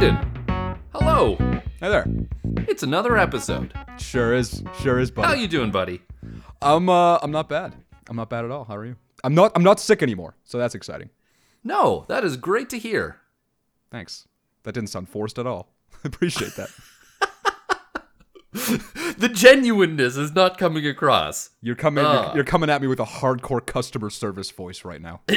[0.00, 0.66] Brandon.
[0.94, 1.36] Hello.
[1.78, 2.06] Hey there.
[2.66, 3.74] It's another episode.
[3.98, 4.62] Sure is.
[4.80, 5.28] Sure is, buddy.
[5.28, 6.00] How you doing, buddy?
[6.62, 7.74] I'm uh I'm not bad.
[8.08, 8.64] I'm not bad at all.
[8.64, 8.96] How are you?
[9.24, 11.10] I'm not I'm not sick anymore, so that's exciting.
[11.62, 13.18] No, that is great to hear.
[13.90, 14.26] Thanks.
[14.62, 15.70] That didn't sound forced at all.
[15.92, 16.70] I appreciate that.
[19.18, 21.50] The genuineness is not coming across.
[21.60, 22.28] You're coming Ah.
[22.28, 25.20] you're, you're coming at me with a hardcore customer service voice right now.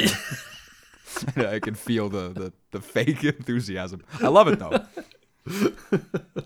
[1.36, 4.02] I can feel the, the the fake enthusiasm.
[4.20, 4.84] I love it though.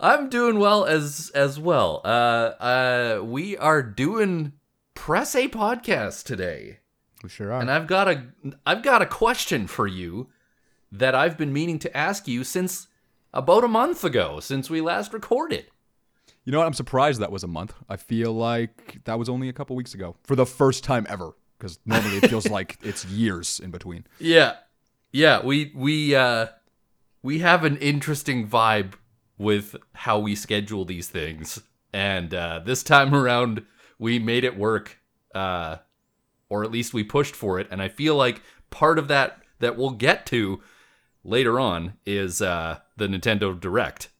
[0.00, 2.00] I'm doing well as as well.
[2.04, 2.08] Uh
[2.60, 4.52] uh we are doing
[4.94, 6.80] press a podcast today.
[7.22, 7.60] We sure are.
[7.60, 8.24] And I've got a
[8.66, 10.28] I've got a question for you
[10.90, 12.88] that I've been meaning to ask you since
[13.32, 15.66] about a month ago, since we last recorded.
[16.44, 16.66] you know what?
[16.66, 17.74] I'm surprised that was a month.
[17.88, 21.32] I feel like that was only a couple weeks ago for the first time ever.
[21.58, 24.06] Because normally it feels like it's years in between.
[24.18, 24.54] Yeah.
[25.12, 26.46] Yeah, we we uh
[27.22, 28.92] we have an interesting vibe
[29.38, 31.60] with how we schedule these things.
[31.92, 33.64] And uh this time around
[33.98, 34.98] we made it work.
[35.34, 35.78] Uh
[36.48, 39.76] or at least we pushed for it and I feel like part of that that
[39.76, 40.62] we'll get to
[41.24, 44.10] later on is uh the Nintendo Direct.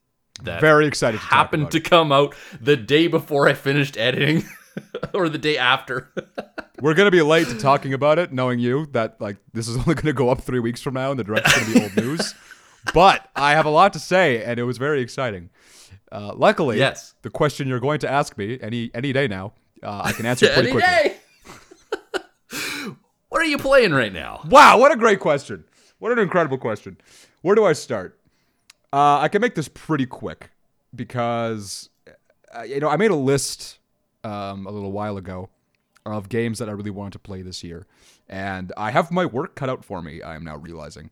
[0.42, 4.44] That Very excited to happened to come out the day before I finished editing
[5.14, 6.10] or the day after.
[6.80, 9.94] We're gonna be late to talking about it, knowing you that like this is only
[9.94, 12.34] gonna go up three weeks from now, and the direct's gonna be old news.
[12.94, 15.50] But I have a lot to say, and it was very exciting.
[16.12, 17.14] Uh, luckily, Yes.
[17.22, 20.46] the question you're going to ask me any any day now, uh, I can answer
[20.48, 21.10] pretty Any quickly.
[21.10, 21.16] day.
[23.28, 24.40] what are you playing right now?
[24.48, 25.64] Wow, what a great question!
[25.98, 26.96] What an incredible question.
[27.42, 28.18] Where do I start?
[28.92, 30.50] Uh, I can make this pretty quick
[30.94, 31.90] because
[32.56, 33.77] uh, you know I made a list
[34.28, 35.48] um, a little while ago
[36.06, 37.86] of games that I really wanted to play this year,
[38.28, 40.22] and I have my work cut out for me.
[40.22, 41.10] I am now realizing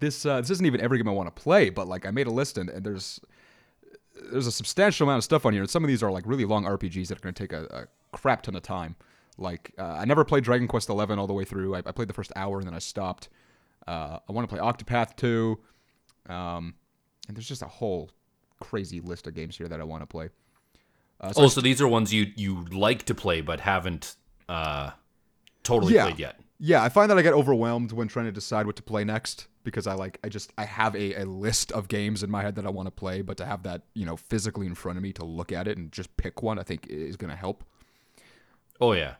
[0.00, 2.26] this uh, this isn't even every game I want to play, but like I made
[2.26, 3.20] a list and, and there's
[4.30, 6.44] there's a substantial amount of stuff on here, and some of these are like really
[6.44, 7.64] long RPGs that are going to take a,
[8.12, 8.96] a crap ton of time.
[9.36, 11.74] Like uh, I never played Dragon Quest XI all the way through.
[11.74, 13.28] I, I played the first hour and then I stopped.
[13.86, 15.58] Uh, I want to play Octopath 2.
[16.28, 16.74] Um,
[17.26, 18.10] and there's just a whole
[18.60, 20.28] crazy list of games here that I want to play.
[21.20, 24.16] Uh, so Oh, so these are ones you you like to play but haven't
[24.48, 24.90] uh
[25.62, 26.04] totally Yeah.
[26.06, 26.40] played yet.
[26.58, 29.48] Yeah, I find that I get overwhelmed when trying to decide what to play next
[29.64, 32.54] because I like I just I have a, a list of games in my head
[32.56, 35.02] that I want to play, but to have that, you know, physically in front of
[35.02, 37.64] me to look at it and just pick one, I think is going to help.
[38.80, 39.14] Oh yeah.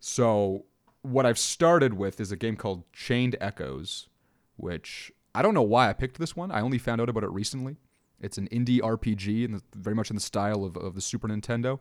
[0.00, 0.66] So,
[1.02, 4.08] what I've started with is a game called Chained Echoes,
[4.56, 6.50] which I don't know why I picked this one.
[6.50, 7.76] I only found out about it recently.
[8.20, 11.80] It's an indie RPG and very much in the style of, of the Super Nintendo.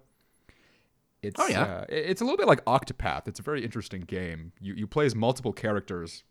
[1.21, 1.63] It's, Oh, yeah.
[1.63, 3.27] uh, it's a little bit like Octopath.
[3.27, 4.51] It's a very interesting game.
[4.59, 6.23] You you play as multiple characters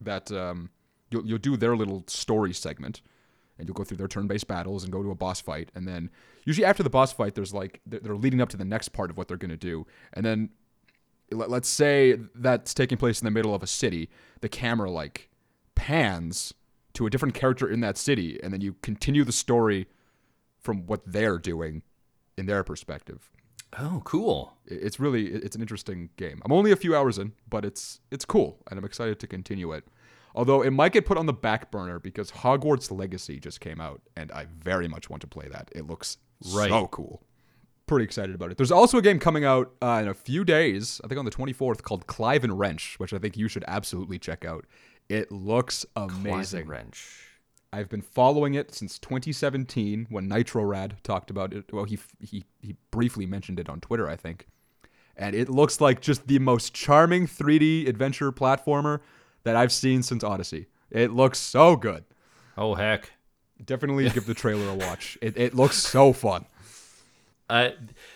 [0.00, 0.70] that um,
[1.10, 3.02] you'll you'll do their little story segment,
[3.58, 6.08] and you'll go through their turn-based battles and go to a boss fight, and then
[6.44, 9.10] usually after the boss fight, there's like they're they're leading up to the next part
[9.10, 10.50] of what they're gonna do, and then
[11.32, 14.08] let's say that's taking place in the middle of a city,
[14.40, 15.28] the camera like
[15.74, 16.54] pans
[16.96, 19.86] to a different character in that city, and then you continue the story
[20.58, 21.82] from what they're doing
[22.36, 23.30] in their perspective.
[23.78, 24.56] Oh, cool.
[24.66, 26.40] It's really it's an interesting game.
[26.44, 29.72] I'm only a few hours in, but it's it's cool, and I'm excited to continue
[29.72, 29.84] it.
[30.34, 34.02] Although it might get put on the back burner because Hogwarts Legacy just came out,
[34.16, 35.70] and I very much want to play that.
[35.74, 36.18] It looks
[36.54, 36.68] Right.
[36.68, 37.22] so cool.
[37.86, 38.56] Pretty excited about it.
[38.58, 41.30] There's also a game coming out uh, in a few days, I think on the
[41.30, 44.66] 24th, called Clive and Wrench, which I think you should absolutely check out.
[45.08, 46.68] It looks amazing.
[46.68, 47.22] Wrench.
[47.72, 51.72] I've been following it since 2017 when Nitrorad talked about it.
[51.72, 54.46] Well, he he he briefly mentioned it on Twitter, I think.
[55.16, 59.00] And it looks like just the most charming 3D adventure platformer
[59.44, 60.66] that I've seen since Odyssey.
[60.90, 62.04] It looks so good.
[62.56, 63.12] Oh heck.
[63.64, 65.18] Definitely give the trailer a watch.
[65.22, 66.46] It it looks so fun.
[67.48, 67.70] Uh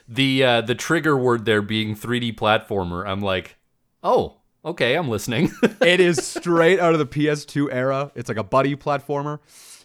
[0.09, 3.07] the uh the trigger word there being 3D platformer.
[3.07, 3.57] I'm like,
[4.03, 8.13] "Oh, okay, I'm listening." It is straight out of the PS2 era.
[8.15, 9.39] It's like a buddy platformer.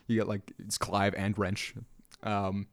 [0.07, 1.73] You get like it's Clive and Wrench.
[2.23, 2.67] Um,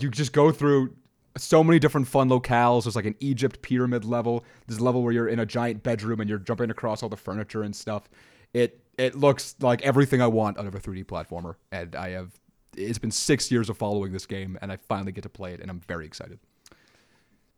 [0.00, 0.94] you just go through
[1.36, 2.84] so many different fun locales.
[2.84, 4.44] There's like an Egypt pyramid level.
[4.68, 7.62] A level where you're in a giant bedroom and you're jumping across all the furniture
[7.62, 8.08] and stuff.
[8.54, 12.32] It it looks like everything I want out of a 3D platformer, and I have.
[12.76, 15.60] It's been six years of following this game, and I finally get to play it,
[15.60, 16.38] and I'm very excited.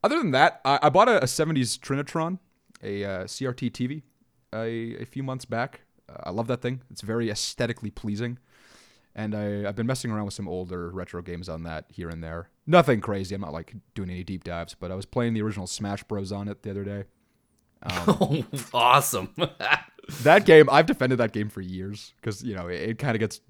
[0.03, 2.39] Other than that, I, I bought a, a 70s Trinitron,
[2.83, 4.03] a uh, CRT TV,
[4.55, 5.81] a, a few months back.
[6.09, 6.83] Uh, I love that thing.
[6.91, 8.39] It's very aesthetically pleasing.
[9.15, 12.23] And I, I've been messing around with some older retro games on that here and
[12.23, 12.49] there.
[12.67, 13.35] Nothing crazy.
[13.35, 16.31] I'm not like doing any deep dives, but I was playing the original Smash Bros
[16.31, 17.05] on it the other day.
[17.83, 18.45] oh,
[18.75, 19.35] awesome.
[20.23, 23.21] that game, I've defended that game for years because you know it, it kind of
[23.21, 23.41] gets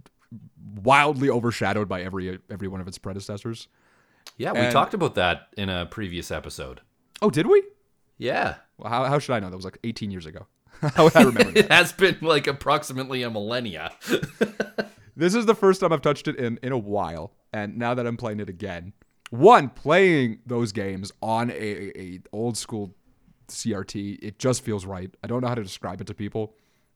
[0.83, 3.69] wildly overshadowed by every every one of its predecessors.
[4.39, 6.81] Yeah, we And- talked about that in a previous episode.
[7.21, 7.63] Oh, did we?
[8.17, 8.57] Yeah.
[8.81, 9.51] Well, how, how should I know?
[9.51, 10.47] That was like 18 years ago.
[10.95, 11.57] how would I remember that?
[11.67, 13.93] It has been like approximately a millennia.
[15.17, 18.07] This is the first time I've touched it in in a while, and now that
[18.07, 18.95] I'm playing it again,
[19.29, 22.95] one playing those games on a, a, old school
[23.49, 25.11] CRT, it just feels right.
[25.23, 26.55] I don't know how to describe it to people,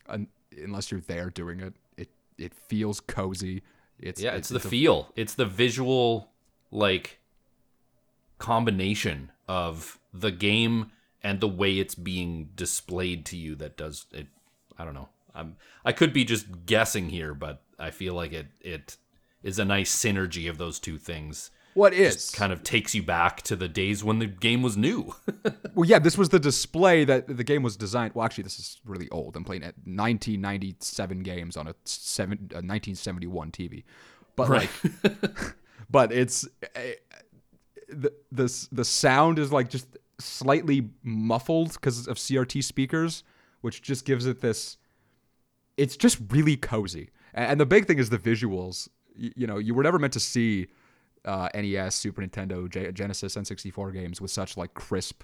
[0.09, 1.75] un, unless you're there doing it.
[1.99, 2.09] It
[2.39, 3.63] it feels cozy.
[3.99, 5.13] It's Yeah, it's the a- feel.
[5.17, 6.31] It's the visual
[6.71, 7.19] like
[8.39, 10.91] combination of the game
[11.25, 14.29] and the way it's being displayed to you that does it
[14.79, 15.09] I don't know.
[15.35, 18.97] I'm I could be just guessing here, but I feel like it it
[19.43, 21.50] is a nice synergy of those two things.
[21.75, 25.15] what is Kind of takes you back to the days when the game was new.
[25.76, 28.15] Well, yeah, this was the display that the game was designed.
[28.15, 29.35] Well, actually, this is really old.
[29.35, 33.82] I'm playing at 1997 games on a, seven, a 1971 TV,
[34.37, 34.70] but Right.
[35.03, 35.15] like,
[35.91, 36.47] but it's
[36.77, 36.94] eh,
[37.88, 39.88] the the the sound is like just
[40.19, 43.25] slightly muffled because of CRT speakers,
[43.61, 44.77] which just gives it this.
[45.77, 48.89] It's just really cozy, and, the big thing is the visuals.
[49.17, 50.69] You, know, you were never meant to see
[51.25, 55.23] uh, NES, Super Nintendo, J- Genesis, N64 games with such like crisp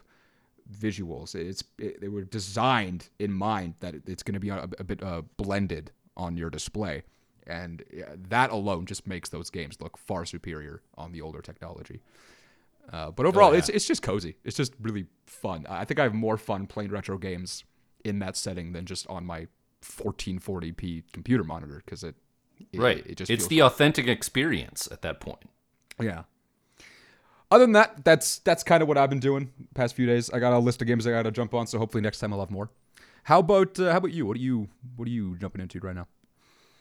[0.73, 1.35] visuals.
[1.35, 5.03] It's it, they were designed in mind that it's going to be a, a bit
[5.03, 7.03] uh, blended on your display,
[7.47, 7.83] and
[8.29, 12.01] that alone just makes those games look far superior on the older technology.
[12.93, 13.59] Uh, but overall, yeah.
[13.59, 14.37] it's it's just cozy.
[14.45, 15.67] It's just really fun.
[15.69, 17.65] I think I have more fun playing retro games
[18.05, 19.47] in that setting than just on my
[19.83, 22.17] 1440p computer monitor because it,
[22.73, 23.05] it right.
[23.07, 25.45] It just it's the authentic experience at that point.
[26.01, 26.25] yeah.
[27.53, 30.31] Other than that, that's that's kind of what I've been doing past few days.
[30.31, 32.33] I got a list of games I got to jump on, so hopefully next time
[32.33, 32.71] I'll have more.
[33.25, 34.27] How about uh, how about you?
[34.27, 36.07] What are you what are you jumping into right now?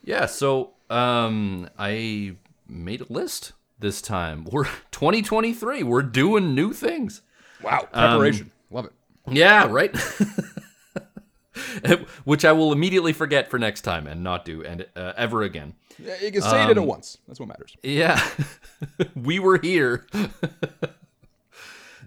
[0.03, 2.35] Yeah, so um I
[2.67, 4.45] made a list this time.
[4.51, 5.83] We're 2023.
[5.83, 7.21] We're doing new things.
[7.63, 8.93] Wow, preparation, love it.
[9.27, 9.95] Yeah, right.
[12.23, 15.73] Which I will immediately forget for next time and not do and uh, ever again.
[15.97, 17.17] Yeah, you can say it in once.
[17.27, 17.75] That's what matters.
[17.83, 18.25] Yeah,
[19.15, 20.07] we were here.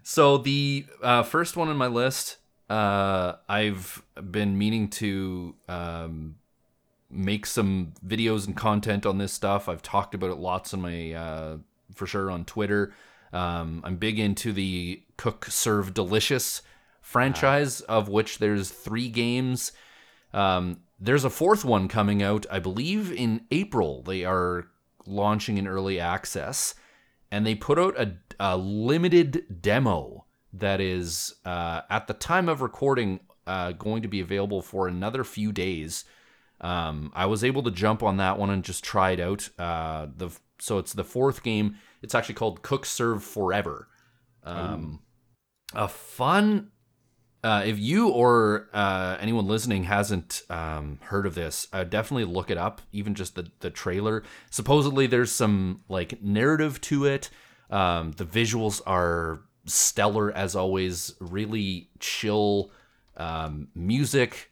[0.03, 2.39] so the uh, first one on my list,
[2.71, 6.37] uh, I've been meaning to um,
[7.13, 9.69] make some videos and content on this stuff.
[9.69, 11.57] I've talked about it lots on my, uh,
[11.95, 12.95] for sure, on Twitter.
[13.33, 16.63] Um, I'm big into the Cook Serve Delicious
[17.01, 19.73] franchise, of which there's three games.
[20.33, 24.03] Um, there's a fourth one coming out, I believe, in April.
[24.03, 24.69] They are
[25.07, 26.75] launching in early access,
[27.31, 32.61] and they put out a, a limited demo that is, uh, at the time of
[32.61, 36.05] recording, uh, going to be available for another few days.
[36.63, 39.49] Um, I was able to jump on that one and just try it out.
[39.59, 41.77] Uh, the so it's the fourth game.
[42.03, 43.89] It's actually called Cook Serve Forever.
[44.45, 45.01] Um,
[45.75, 46.71] a fun
[47.45, 52.51] uh, if you or uh, anyone listening hasn't um, heard of this, uh, definitely look
[52.51, 52.81] it up.
[52.93, 54.23] Even just the the trailer.
[54.51, 57.31] Supposedly, there's some like narrative to it.
[57.69, 61.15] Um, the visuals are stellar as always.
[61.19, 62.71] Really chill
[63.17, 64.52] um, music.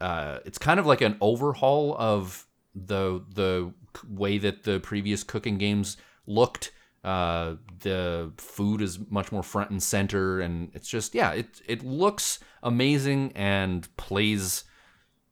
[0.00, 3.72] Uh, it's kind of like an overhaul of the the
[4.08, 6.72] way that the previous cooking games looked.
[7.04, 11.84] Uh, the food is much more front and center, and it's just yeah, it it
[11.84, 14.64] looks amazing and plays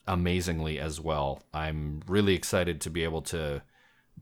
[0.06, 1.42] amazingly as well.
[1.52, 3.62] I'm really excited to be able to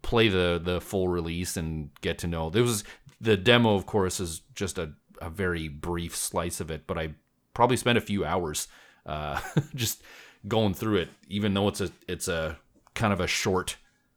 [0.03, 2.51] play the the full release and get to know.
[2.51, 2.85] There was
[3.21, 7.15] the demo, of course, is just a a very brief slice of it, but I
[7.55, 8.69] probably spent a few hours
[9.07, 9.41] uh,
[9.75, 10.03] just
[10.47, 12.59] going through it, even though it's a it's a
[12.95, 13.77] kind of a short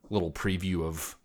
[0.09, 1.15] little preview of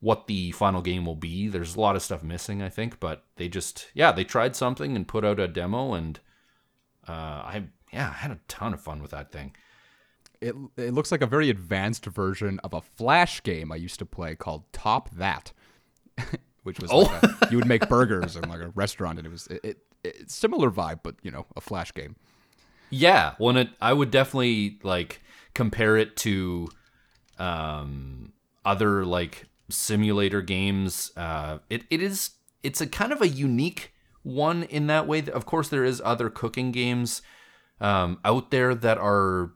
[0.00, 1.48] what the final game will be.
[1.48, 4.94] There's a lot of stuff missing, I think, but they just yeah they tried something
[4.96, 6.20] and put out a demo, and
[7.08, 9.56] uh, I yeah I had a ton of fun with that thing.
[10.40, 14.06] It it looks like a very advanced version of a flash game I used to
[14.06, 15.52] play called Top That,
[16.62, 19.46] which was like a, you would make burgers in like a restaurant, and it was
[19.48, 22.16] it, it, it similar vibe, but you know a flash game.
[22.90, 25.20] Yeah, it, I would definitely like
[25.54, 26.68] compare it to
[27.38, 28.32] um,
[28.64, 31.12] other like simulator games.
[31.16, 32.30] Uh, it it is
[32.62, 35.22] it's a kind of a unique one in that way.
[35.28, 37.22] Of course, there is other cooking games
[37.80, 39.52] um, out there that are,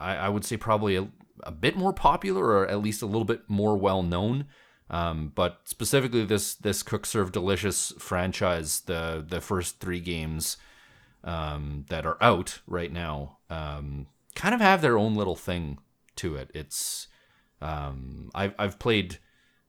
[0.00, 1.08] I, I would say, probably a,
[1.42, 4.46] a bit more popular or at least a little bit more well known.
[4.88, 10.56] Um, but specifically, this this Cook Serve Delicious franchise, the the first three games
[11.26, 13.38] um, that are out right now.
[13.50, 15.78] Um, kind of have their own little thing
[16.16, 16.50] to it.
[16.54, 17.08] It's
[17.60, 19.18] um, I've I've played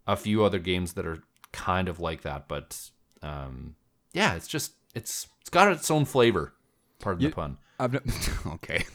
[0.08, 2.90] a few other games that are kind of like that, but
[3.22, 3.76] um,
[4.14, 6.54] yeah, it's just it's it's got its own flavor.
[7.00, 7.58] Pardon You- the pun.
[7.80, 8.00] I've ne-
[8.54, 8.86] okay.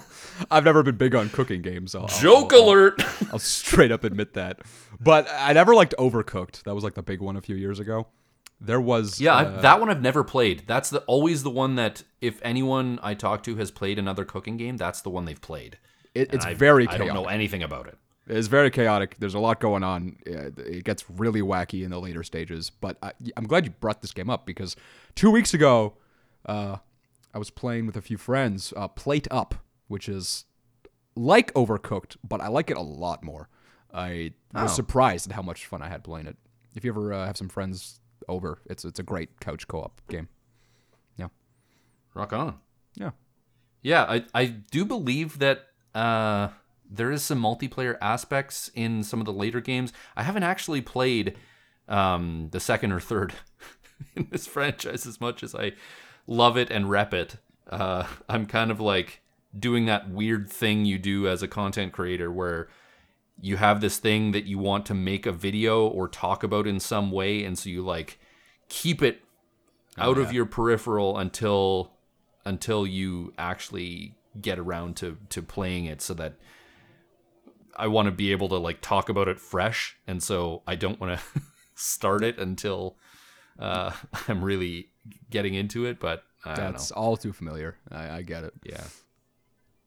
[0.50, 1.94] I've never been big on cooking games.
[1.94, 3.02] I'll, I'll- Joke I'll- alert.
[3.30, 4.60] I'll straight up admit that.
[4.98, 6.62] But I never liked Overcooked.
[6.62, 8.06] That was like the big one a few years ago.
[8.60, 10.64] There was Yeah, I, uh, that one I've never played.
[10.66, 14.56] That's the always the one that if anyone I talk to has played another cooking
[14.58, 15.78] game, that's the one they've played.
[16.14, 17.06] it, it's I- very I chaotic.
[17.06, 17.96] don't know anything about it.
[18.26, 19.16] It's very chaotic.
[19.18, 20.16] There's a lot going on.
[20.24, 22.70] It gets really wacky in the later stages.
[22.70, 24.76] But I, I'm glad you brought this game up because
[25.16, 25.94] two weeks ago,
[26.46, 26.76] uh,
[27.34, 28.72] I was playing with a few friends.
[28.76, 29.54] Uh, Plate Up,
[29.88, 30.44] which is
[31.16, 33.48] like Overcooked, but I like it a lot more.
[33.92, 34.74] I was Oh.
[34.74, 36.36] surprised at how much fun I had playing it.
[36.74, 37.99] If you ever uh, have some friends
[38.30, 40.28] over, it's it's a great couch co-op game.
[41.16, 41.28] Yeah.
[42.14, 42.58] Rock on.
[42.94, 43.10] Yeah.
[43.82, 46.48] Yeah, I, I do believe that uh,
[46.90, 49.92] there is some multiplayer aspects in some of the later games.
[50.16, 51.36] I haven't actually played
[51.88, 53.32] um, the second or third
[54.16, 55.72] in this franchise as much as I
[56.26, 57.36] love it and rep it.
[57.68, 59.22] Uh, I'm kind of like
[59.58, 62.68] doing that weird thing you do as a content creator where
[63.40, 66.80] you have this thing that you want to make a video or talk about in
[66.80, 68.18] some way, and so you like
[68.68, 69.22] keep it
[69.98, 71.92] out of your peripheral until
[72.44, 76.34] until you actually get around to to playing it so that
[77.76, 81.00] I want to be able to like talk about it fresh and so I don't
[81.00, 81.40] want to
[81.74, 82.96] start it until
[83.58, 83.92] uh
[84.28, 84.90] I'm really
[85.30, 86.54] getting into it but I.
[86.54, 87.76] That's all too familiar.
[87.90, 88.54] I, I get it.
[88.64, 88.84] Yeah.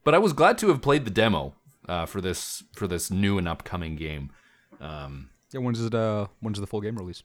[0.04, 1.56] But I was glad to have played the demo
[1.88, 4.32] uh, for this for this new and upcoming game.
[4.80, 5.94] Um, Yeah, when's it?
[5.94, 7.24] Uh, when's the full game release?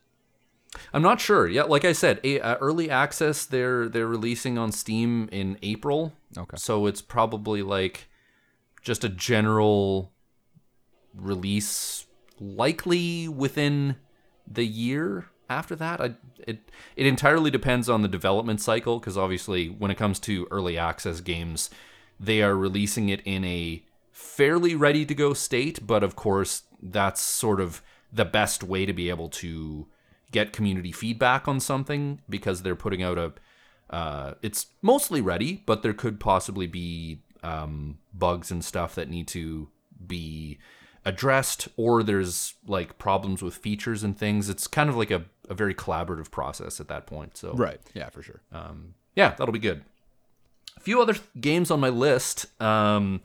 [0.92, 1.46] I'm not sure.
[1.48, 6.12] Yeah, like I said, a, uh, early access they're they're releasing on Steam in April.
[6.36, 6.56] Okay.
[6.56, 8.08] So it's probably like
[8.82, 10.12] just a general
[11.14, 12.06] release
[12.38, 13.96] likely within
[14.46, 16.00] the year after that.
[16.00, 16.14] I
[16.46, 20.76] it it entirely depends on the development cycle because obviously when it comes to early
[20.78, 21.70] access games,
[22.20, 23.82] they are releasing it in a
[24.18, 27.82] fairly ready to go state, but of course that's sort of
[28.12, 29.86] the best way to be able to
[30.32, 33.32] get community feedback on something because they're putting out a
[33.90, 39.26] uh, it's mostly ready, but there could possibly be um, bugs and stuff that need
[39.28, 39.68] to
[40.06, 40.58] be
[41.06, 44.50] addressed, or there's like problems with features and things.
[44.50, 47.38] It's kind of like a, a very collaborative process at that point.
[47.38, 47.80] So Right.
[47.94, 48.42] Yeah, for sure.
[48.52, 49.84] um, yeah, that'll be good.
[50.76, 52.46] A few other th- games on my list.
[52.60, 53.22] Um,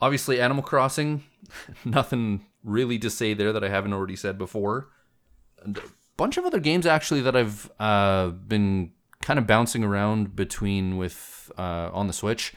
[0.00, 1.24] obviously, Animal Crossing.
[1.84, 4.88] Nothing really to say there that I haven't already said before.
[5.64, 5.74] A
[6.16, 11.50] bunch of other games actually that I've uh, been kind of bouncing around between with
[11.56, 12.54] uh, on the Switch.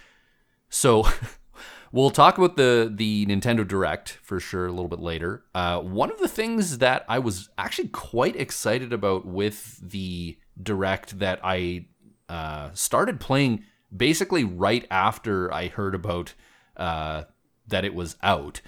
[0.70, 1.08] So
[1.92, 5.44] we'll talk about the the Nintendo Direct for sure a little bit later.
[5.54, 11.20] Uh, one of the things that I was actually quite excited about with the Direct
[11.20, 11.86] that I
[12.28, 13.64] uh, started playing
[13.96, 16.34] basically right after I heard about
[16.80, 17.26] uh,
[17.68, 18.62] that it was out.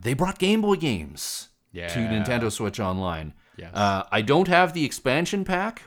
[0.00, 3.34] They brought Game Boy games to Nintendo Switch Online.
[3.56, 3.74] Yes.
[3.74, 5.82] Uh, I don't have the expansion pack.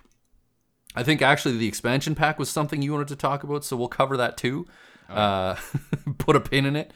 [0.95, 3.87] I think actually the expansion pack was something you wanted to talk about, so we'll
[3.89, 4.67] cover that too.
[5.07, 5.55] Uh,
[6.17, 6.93] put a pin in it.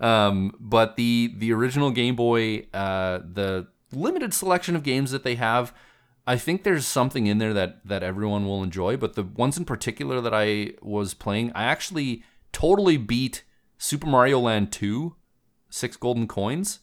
[0.00, 5.36] Um, but the the original Game Boy, uh, the limited selection of games that they
[5.36, 5.72] have,
[6.26, 8.96] I think there's something in there that that everyone will enjoy.
[8.96, 13.44] But the ones in particular that I was playing, I actually totally beat
[13.78, 15.14] Super Mario Land 2,
[15.70, 16.80] Six Golden Coins,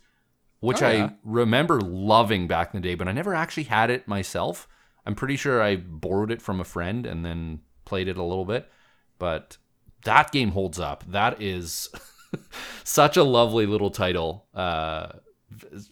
[0.60, 4.07] which Oh, I remember loving back in the day, but I never actually had it
[4.07, 4.67] myself.
[5.05, 8.45] I'm pretty sure I borrowed it from a friend and then played it a little
[8.45, 8.69] bit.
[9.17, 9.57] But
[10.05, 11.03] that game holds up.
[11.07, 11.89] That is
[12.83, 14.48] such a lovely little title.
[14.53, 15.13] Uh,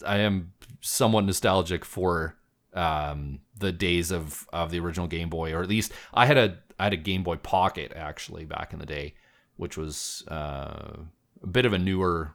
[0.06, 2.38] I am somewhat nostalgic for
[2.74, 6.60] um, the days of, of the original Game Boy, or at least I had a
[6.80, 9.14] I had a Game Boy Pocket actually back in the day,
[9.60, 10.96] which was uh,
[11.44, 12.34] a bit of a newer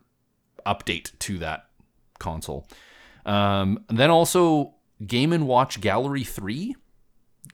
[0.66, 1.64] update to that
[2.18, 2.68] console.
[3.24, 6.76] Um, then also Game and Watch Gallery Three,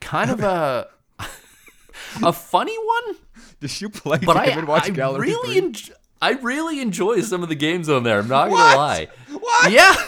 [0.01, 0.89] kind of a
[2.21, 3.15] a funny one
[3.61, 5.29] Did you play but I, Game and Watch I Gallery?
[5.29, 5.69] really, 3?
[5.69, 8.19] enj- I really enjoy some of the games on there.
[8.19, 9.07] I'm not gonna lie.
[9.31, 9.71] What?
[9.71, 9.95] Yeah,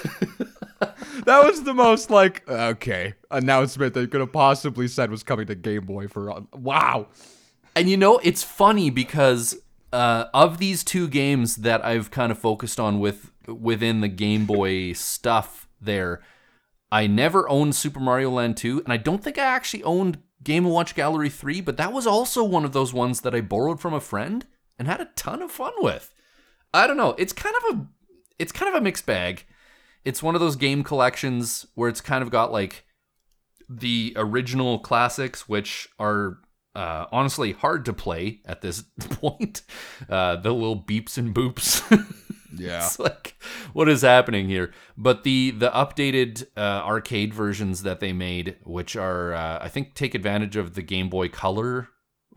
[1.25, 5.55] that was the most like okay announcement they could have possibly said was coming to
[5.55, 7.07] Game Boy for uh, wow.
[7.75, 9.55] And you know it's funny because
[9.91, 14.45] uh, of these two games that I've kind of focused on with within the Game
[14.45, 16.21] Boy stuff there,
[16.91, 20.63] I never owned Super Mario Land 2, and I don't think I actually owned Game
[20.63, 23.79] & Watch Gallery 3, but that was also one of those ones that I borrowed
[23.79, 24.45] from a friend
[24.77, 26.13] and had a ton of fun with.
[26.73, 27.15] I don't know.
[27.17, 27.87] It's kind of a
[28.39, 29.45] it's kind of a mixed bag.
[30.03, 32.85] It's one of those game collections where it's kind of got like
[33.69, 36.39] the original classics, which are
[36.75, 39.61] uh, honestly hard to play at this point.
[40.09, 41.81] Uh, the little beeps and boops.
[42.55, 42.85] Yeah.
[42.85, 43.35] it's like,
[43.73, 44.73] what is happening here?
[44.95, 49.95] But the the updated uh, arcade versions that they made, which are uh, I think
[49.95, 51.87] take advantage of the Game Boy Color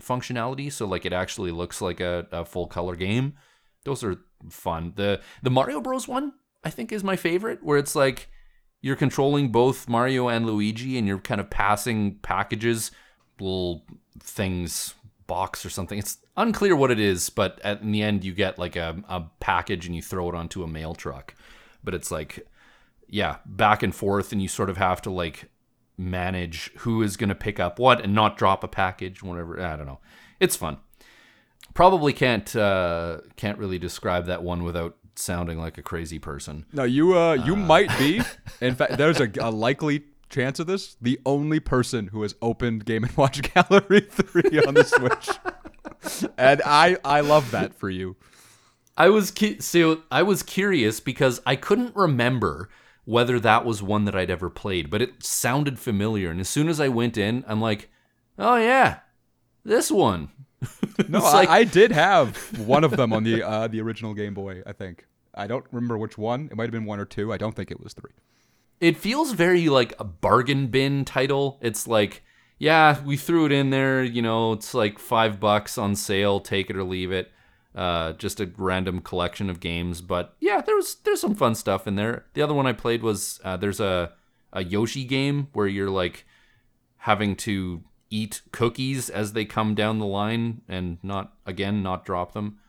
[0.00, 3.34] functionality, so like it actually looks like a, a full color game.
[3.84, 4.16] Those are
[4.48, 4.94] fun.
[4.96, 6.32] the The Mario Bros one
[6.64, 8.30] I think is my favorite, where it's like
[8.80, 12.90] you're controlling both Mario and Luigi, and you're kind of passing packages,
[13.40, 13.84] little
[14.18, 14.94] things,
[15.26, 15.98] box or something.
[15.98, 19.24] It's unclear what it is, but at, in the end, you get like a, a
[19.40, 21.34] package and you throw it onto a mail truck.
[21.82, 22.46] But it's like,
[23.08, 25.48] yeah, back and forth, and you sort of have to like
[25.98, 29.60] manage who is going to pick up what and not drop a package, whatever.
[29.60, 30.00] I don't know.
[30.40, 30.78] It's fun.
[31.74, 36.66] Probably can't uh, can't really describe that one without sounding like a crazy person.
[36.72, 38.22] No, you uh, you might be.
[38.60, 40.96] In fact, there's a, a likely chance of this.
[41.00, 46.62] The only person who has opened Game and Watch Gallery three on the Switch, and
[46.64, 48.16] I I love that for you.
[48.96, 52.68] I was cu- so I was curious because I couldn't remember
[53.04, 56.30] whether that was one that I'd ever played, but it sounded familiar.
[56.30, 57.88] And as soon as I went in, I'm like,
[58.38, 59.00] "Oh yeah,
[59.64, 60.30] this one."
[61.10, 64.32] No, like- I, I did have one of them on the uh, the original Game
[64.32, 64.62] Boy.
[64.66, 65.04] I think
[65.34, 66.48] I don't remember which one.
[66.50, 67.34] It might have been one or two.
[67.34, 68.12] I don't think it was three.
[68.80, 71.58] It feels very like a bargain bin title.
[71.62, 72.22] It's like,
[72.58, 74.02] yeah, we threw it in there.
[74.02, 76.40] You know, it's like five bucks on sale.
[76.40, 77.30] Take it or leave it.
[77.74, 81.94] Uh, just a random collection of games, but yeah, there's there's some fun stuff in
[81.94, 82.24] there.
[82.32, 84.12] The other one I played was uh, there's a
[84.52, 86.24] a Yoshi game where you're like
[86.96, 92.32] having to eat cookies as they come down the line and not again not drop
[92.32, 92.60] them.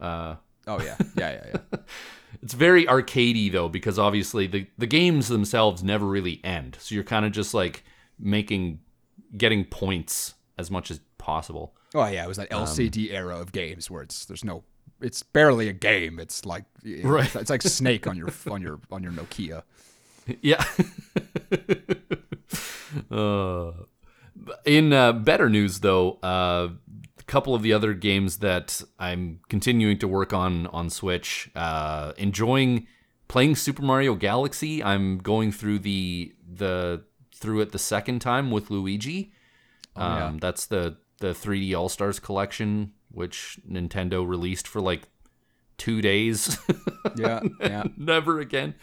[0.00, 0.36] Uh,
[0.68, 1.78] Oh yeah, yeah, yeah, yeah.
[2.42, 6.76] it's very arcadey though because obviously the the games themselves never really end.
[6.80, 7.84] So you're kind of just like
[8.18, 8.80] making
[9.36, 11.74] getting points as much as possible.
[11.94, 14.64] Oh yeah, it was that LCD era of games where it's there's no,
[15.00, 16.18] it's barely a game.
[16.18, 16.64] It's like
[17.02, 17.24] Right.
[17.26, 19.62] it's, it's like Snake on your on your on your Nokia.
[20.42, 20.62] Yeah.
[23.10, 23.72] uh,
[24.64, 26.68] in uh, better news, though, uh,
[27.28, 32.88] couple of the other games that I'm continuing to work on on Switch, uh, enjoying
[33.28, 34.82] playing Super Mario Galaxy.
[34.82, 39.32] I'm going through the the through it the second time with Luigi.
[39.94, 40.32] Um, yeah.
[40.40, 45.02] That's the the 3D All Stars collection, which Nintendo released for like
[45.76, 46.58] two days.
[47.16, 47.84] Yeah, yeah.
[47.96, 48.74] Never again.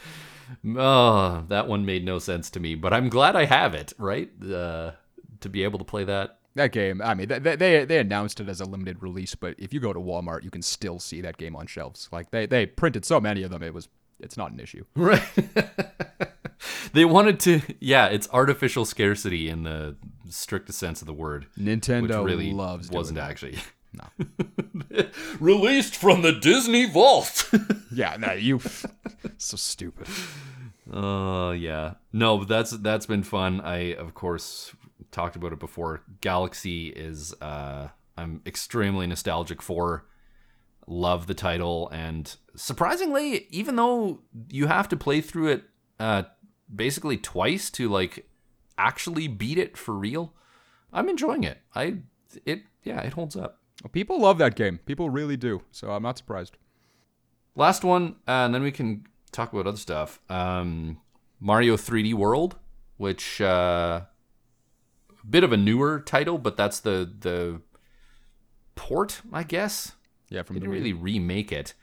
[0.77, 4.29] Oh, that one made no sense to me, but I'm glad I have it, right?
[4.41, 4.91] Uh,
[5.41, 6.39] to be able to play that.
[6.55, 9.73] That game, I mean, they, they they announced it as a limited release, but if
[9.73, 12.07] you go to Walmart, you can still see that game on shelves.
[12.13, 13.89] Like they they printed so many of them, it was
[14.19, 14.85] it's not an issue.
[14.95, 15.21] Right.
[16.93, 19.97] they wanted to, yeah, it's artificial scarcity in the
[20.29, 21.47] strictest sense of the word.
[21.59, 23.57] Nintendo which really loves wasn't actually.
[23.93, 25.05] No.
[25.39, 27.49] Released from the Disney Vault.
[27.91, 28.59] Yeah, no, you
[29.37, 30.07] so stupid.
[30.91, 33.61] Oh yeah, no, but that's that's been fun.
[33.61, 34.73] I of course
[35.15, 36.03] talked about it before.
[36.21, 40.05] Galaxy is uh, I'm extremely nostalgic for.
[40.87, 45.63] Love the title, and surprisingly, even though you have to play through it
[45.99, 46.23] uh,
[46.73, 48.29] basically twice to like
[48.77, 50.33] actually beat it for real,
[50.93, 51.57] I'm enjoying it.
[51.73, 51.99] I
[52.45, 53.61] it yeah, it holds up.
[53.93, 54.79] People love that game.
[54.85, 55.63] People really do.
[55.71, 56.57] So I'm not surprised.
[57.55, 60.19] Last one, uh, and then we can talk about other stuff.
[60.29, 60.99] Um,
[61.39, 62.57] Mario 3D World,
[62.97, 64.01] which uh,
[65.29, 67.61] bit of a newer title, but that's the the
[68.75, 69.93] port, I guess.
[70.29, 70.77] Yeah, from They didn't Wii.
[70.77, 71.73] really remake it.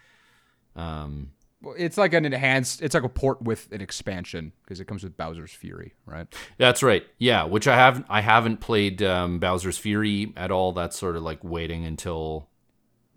[0.74, 2.83] Um, Well, it's like an enhanced.
[2.83, 6.26] It's like a port with an expansion because it comes with Bowser's Fury, right?
[6.59, 7.05] that's right.
[7.18, 10.72] Yeah, which I haven't I haven't played um, Bowser's Fury at all.
[10.72, 12.48] That's sort of like waiting until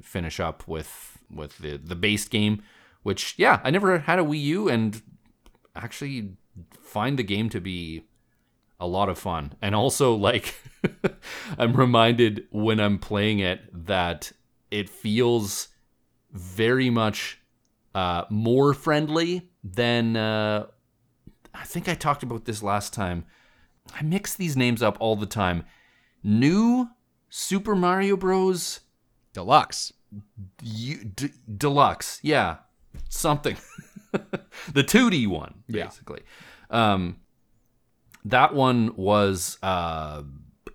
[0.02, 2.62] finish up with with the the base game.
[3.04, 5.02] Which yeah, I never had a Wii U and
[5.76, 6.34] actually
[6.82, 8.04] find the game to be
[8.80, 9.54] a lot of fun.
[9.62, 10.56] And also like
[11.58, 14.32] I'm reminded when I'm playing it that
[14.72, 15.70] it feels
[16.32, 17.40] very much
[17.94, 20.68] uh, more friendly than uh,
[21.54, 23.26] I think I talked about this last time.
[23.94, 25.64] I mix these names up all the time.
[26.24, 26.90] New
[27.30, 28.82] Super Mario Bros.
[29.34, 29.94] Deluxe.
[30.62, 32.58] D- Deluxe, yeah,
[33.10, 33.58] something.
[34.12, 35.86] the 2D one, Yeah.
[35.86, 36.22] basically.
[36.70, 37.18] Um,
[38.26, 40.24] that one was uh,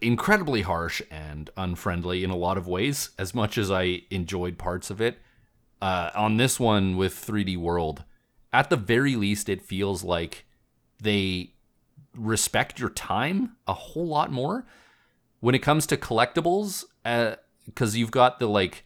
[0.01, 3.11] incredibly harsh and unfriendly in a lot of ways.
[3.19, 5.19] As much as I enjoyed parts of it,
[5.83, 8.05] uh, on this one with 3D World,
[8.53, 10.47] at the very least, it feels like
[11.03, 11.55] they
[12.15, 14.65] respect your time a whole lot more
[15.41, 16.85] when it comes to collectibles.
[17.03, 18.85] Because uh, you've got the like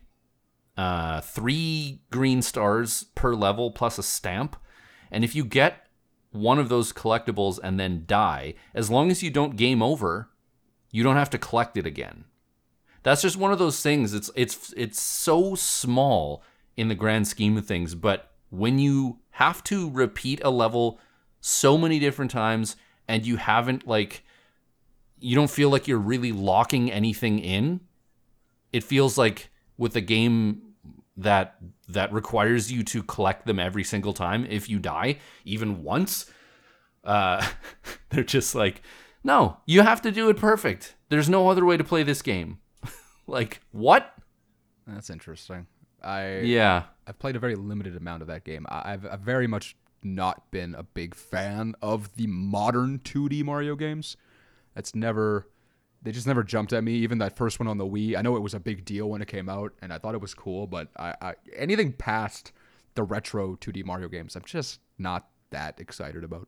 [0.78, 4.56] uh, three green stars per level plus a stamp,
[5.10, 5.83] and if you get
[6.34, 10.28] one of those collectibles and then die, as long as you don't game over,
[10.90, 12.24] you don't have to collect it again.
[13.04, 14.14] That's just one of those things.
[14.14, 16.42] It's it's it's so small
[16.76, 20.98] in the grand scheme of things, but when you have to repeat a level
[21.40, 24.24] so many different times and you haven't like
[25.20, 27.80] you don't feel like you're really locking anything in,
[28.72, 30.62] it feels like with a game
[31.16, 31.56] that
[31.88, 36.28] that requires you to collect them every single time if you die even once
[37.04, 37.46] uh
[38.10, 38.82] they're just like
[39.22, 40.94] no you have to do it perfect.
[41.08, 42.58] There's no other way to play this game.
[43.26, 44.12] Like what?
[44.86, 45.66] That's interesting.
[46.02, 46.82] I yeah.
[47.06, 48.66] I've played a very limited amount of that game.
[48.68, 54.18] I've, I've very much not been a big fan of the modern 2d mario games.
[54.74, 55.48] That's never
[56.04, 56.92] they just never jumped at me.
[56.92, 59.22] Even that first one on the Wii, I know it was a big deal when
[59.22, 60.66] it came out, and I thought it was cool.
[60.66, 62.52] But I, I anything past
[62.94, 66.46] the retro 2D Mario games, I'm just not that excited about.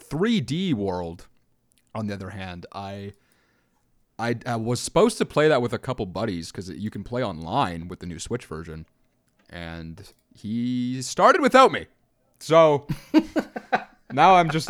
[0.00, 1.28] 3D World,
[1.94, 3.12] on the other hand, I,
[4.18, 7.22] I, I was supposed to play that with a couple buddies because you can play
[7.22, 8.86] online with the new Switch version,
[9.48, 11.86] and he started without me,
[12.40, 12.86] so
[14.12, 14.68] now I'm just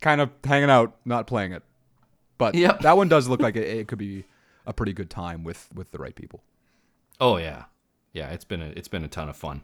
[0.00, 1.62] kind of hanging out, not playing it.
[2.40, 2.80] But yep.
[2.80, 4.24] that one does look like it, it, could be
[4.64, 6.42] a pretty good time with with the right people.
[7.20, 7.64] Oh yeah,
[8.14, 8.30] yeah.
[8.30, 9.60] It's been a it's been a ton of fun.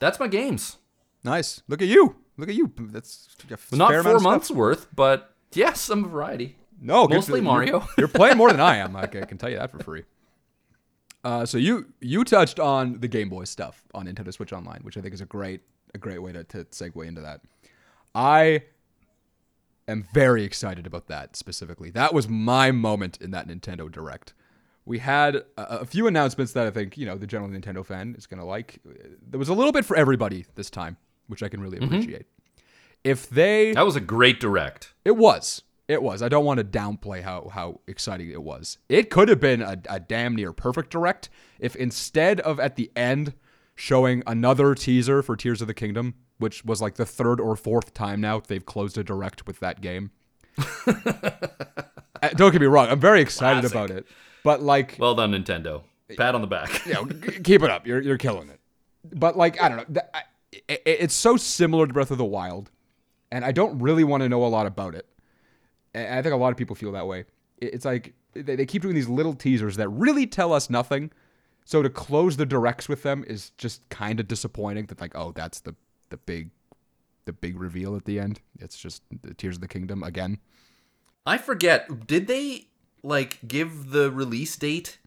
[0.00, 0.78] That's my games.
[1.22, 1.62] Nice.
[1.68, 2.16] Look at you.
[2.36, 2.72] Look at you.
[2.76, 3.28] That's
[3.70, 4.56] not four months stuff.
[4.56, 6.56] worth, but yes, some variety.
[6.80, 7.78] No, mostly Mario.
[7.80, 8.96] You're, you're, playing more than I am.
[8.96, 10.02] I can tell you that for free.
[11.22, 14.96] Uh, so you you touched on the Game Boy stuff on Nintendo Switch Online, which
[14.96, 15.60] I think is a great
[15.94, 17.42] a great way to, to segue into that.
[18.12, 18.64] I
[19.90, 21.90] am very excited about that specifically.
[21.90, 24.32] That was my moment in that Nintendo Direct.
[24.84, 25.44] We had a,
[25.80, 28.46] a few announcements that I think, you know, the general Nintendo fan is going to
[28.46, 28.80] like.
[29.28, 31.94] There was a little bit for everybody this time, which I can really mm-hmm.
[31.94, 32.26] appreciate.
[33.04, 34.94] If they That was a great direct.
[35.04, 35.62] It was.
[35.88, 36.22] It was.
[36.22, 38.78] I don't want to downplay how how exciting it was.
[38.88, 42.92] It could have been a, a damn near perfect direct if instead of at the
[42.94, 43.34] end
[43.74, 47.94] showing another teaser for Tears of the Kingdom, which was like the third or fourth
[47.94, 50.10] time now they've closed a direct with that game.
[52.22, 53.74] Uh, don't get me wrong, I'm very excited Classic.
[53.74, 54.06] about it.
[54.44, 55.84] But like Well done Nintendo.
[56.18, 56.84] Pat on the back.
[56.84, 57.06] you know,
[57.42, 57.86] keep it up.
[57.86, 58.60] You're you're killing it.
[59.14, 60.02] But like I don't know,
[60.52, 62.70] it, it's so similar to Breath of the Wild
[63.32, 65.06] and I don't really want to know a lot about it.
[65.94, 67.24] And I think a lot of people feel that way.
[67.58, 71.10] It's like they keep doing these little teasers that really tell us nothing.
[71.64, 74.86] So to close the directs with them is just kind of disappointing.
[74.86, 75.74] That like, oh, that's the
[76.10, 76.50] the big
[77.24, 78.40] the big reveal at the end.
[78.58, 80.38] It's just the Tears of the Kingdom again.
[81.26, 82.06] I forget.
[82.06, 82.66] Did they
[83.02, 84.98] like give the release date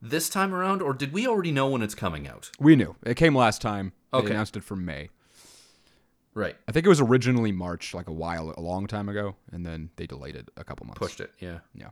[0.00, 2.50] this time around, or did we already know when it's coming out?
[2.58, 3.92] We knew it came last time.
[4.12, 4.28] Okay.
[4.28, 5.10] They announced it for May.
[6.34, 6.56] Right.
[6.68, 9.90] I think it was originally March, like a while, a long time ago, and then
[9.96, 10.98] they delayed it a couple months.
[10.98, 11.32] Pushed it.
[11.38, 11.60] Yeah.
[11.74, 11.90] Yeah.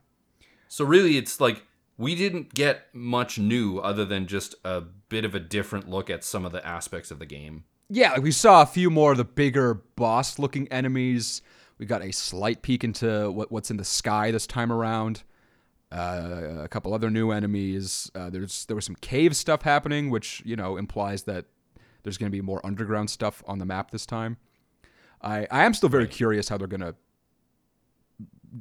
[0.68, 1.62] So really, it's like
[1.96, 6.24] we didn't get much new other than just a bit of a different look at
[6.24, 9.18] some of the aspects of the game yeah, like we saw a few more of
[9.18, 11.42] the bigger boss looking enemies.
[11.78, 15.22] We got a slight peek into what, what's in the sky this time around.
[15.92, 18.10] Uh, a couple other new enemies.
[18.14, 21.44] Uh, there's there was some cave stuff happening, which you know implies that
[22.02, 24.36] there's going to be more underground stuff on the map this time.
[25.22, 26.96] I I am still very curious how they're going to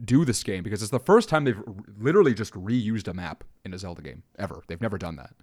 [0.05, 1.61] do this game because it's the first time they've
[1.99, 4.63] literally just reused a map in a Zelda game ever.
[4.67, 5.33] They've never done that.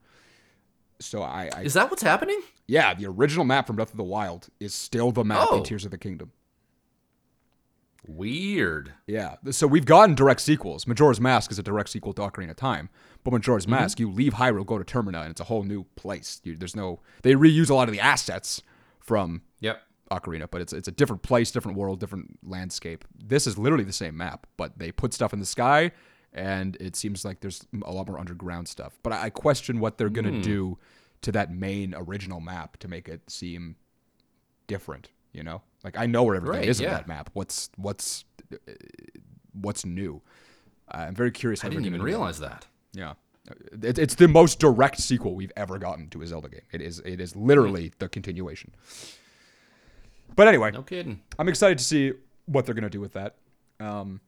[1.01, 2.41] So I, I, is that what's happening?
[2.67, 5.59] Yeah, the original map from Breath of the Wild is still the map oh.
[5.59, 6.33] in Tears of the Kingdom.
[8.07, 8.93] Weird.
[9.07, 9.37] Yeah.
[9.51, 10.87] So we've gotten direct sequels.
[10.87, 12.89] Majora's Mask is a direct sequel to Ocarina of Time.
[13.25, 13.73] But Majora's mm-hmm.
[13.73, 16.41] Mask, you leave Hyrule, go to Termina, and it's a whole new place.
[16.45, 17.01] You, there's no.
[17.23, 18.63] They reuse a lot of the assets
[18.99, 19.83] from yep.
[20.11, 23.05] Ocarina, but it's it's a different place, different world, different landscape.
[23.17, 25.93] This is literally the same map, but they put stuff in the sky
[26.33, 28.99] and it seems like there's a lot more underground stuff.
[29.03, 30.43] But I, question what they're gonna mm.
[30.43, 30.79] do
[31.23, 33.77] to that main original map to make it seem
[34.66, 35.11] different.
[35.33, 36.88] You know, like I know where everything right, is yeah.
[36.88, 37.31] in that map.
[37.35, 38.25] What's what's
[39.53, 40.23] what's new?
[40.88, 41.64] I'm very curious.
[41.64, 42.66] I didn't even realize that.
[42.93, 43.14] Yeah,
[43.83, 46.62] it, it's the most direct sequel we've ever gotten to a Zelda game.
[46.73, 48.75] It is it is literally the continuation.
[50.37, 51.21] But anyway, no kidding.
[51.38, 52.12] I'm excited to see
[52.47, 53.37] what they're gonna do with that.
[53.79, 54.21] Um,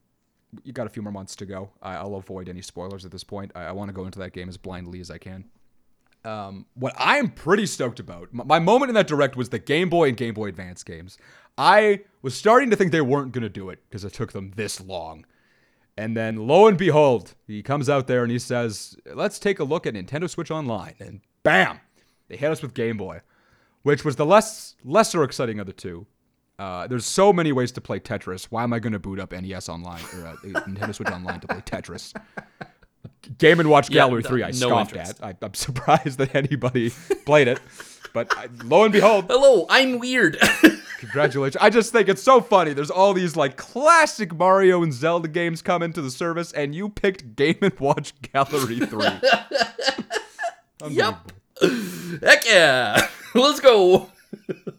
[0.65, 1.71] you got a few more months to go.
[1.83, 3.53] I, I'll avoid any spoilers at this point.
[3.55, 5.45] I, I want to go into that game as blindly as I can.
[6.25, 9.88] Um, what I am pretty stoked about, my moment in that direct was the Game
[9.88, 11.19] Boy and Game Boy Advance games.
[11.59, 14.53] I was starting to think they weren't going to do it because it took them
[14.55, 15.27] this long.
[15.97, 19.65] And then lo and behold, he comes out there and he says, let's take a
[19.65, 20.95] look at Nintendo Switch Online.
[21.01, 21.81] And bam,
[22.29, 23.21] they hit us with Game Boy,
[23.83, 26.07] which was the less lesser exciting of the two.
[26.62, 28.44] Uh, there's so many ways to play Tetris.
[28.44, 31.48] Why am I going to boot up NES Online or uh, Nintendo Switch Online to
[31.48, 32.14] play Tetris?
[33.38, 35.20] Game and Watch Gallery no- 3, I no scoffed interest.
[35.20, 35.27] at.
[35.42, 36.90] I, I'm surprised that anybody
[37.27, 37.59] played it.
[38.12, 40.38] But I, lo and behold, Hello, I'm weird.
[41.01, 41.57] congratulations.
[41.61, 42.75] I just think it's so funny.
[42.75, 46.90] There's all these like classic Mario and Zelda games come into the service, and you
[46.90, 49.07] picked Game and Watch Gallery 3.
[50.90, 51.33] yep.
[52.22, 53.09] Heck yeah.
[53.35, 54.12] Let's go.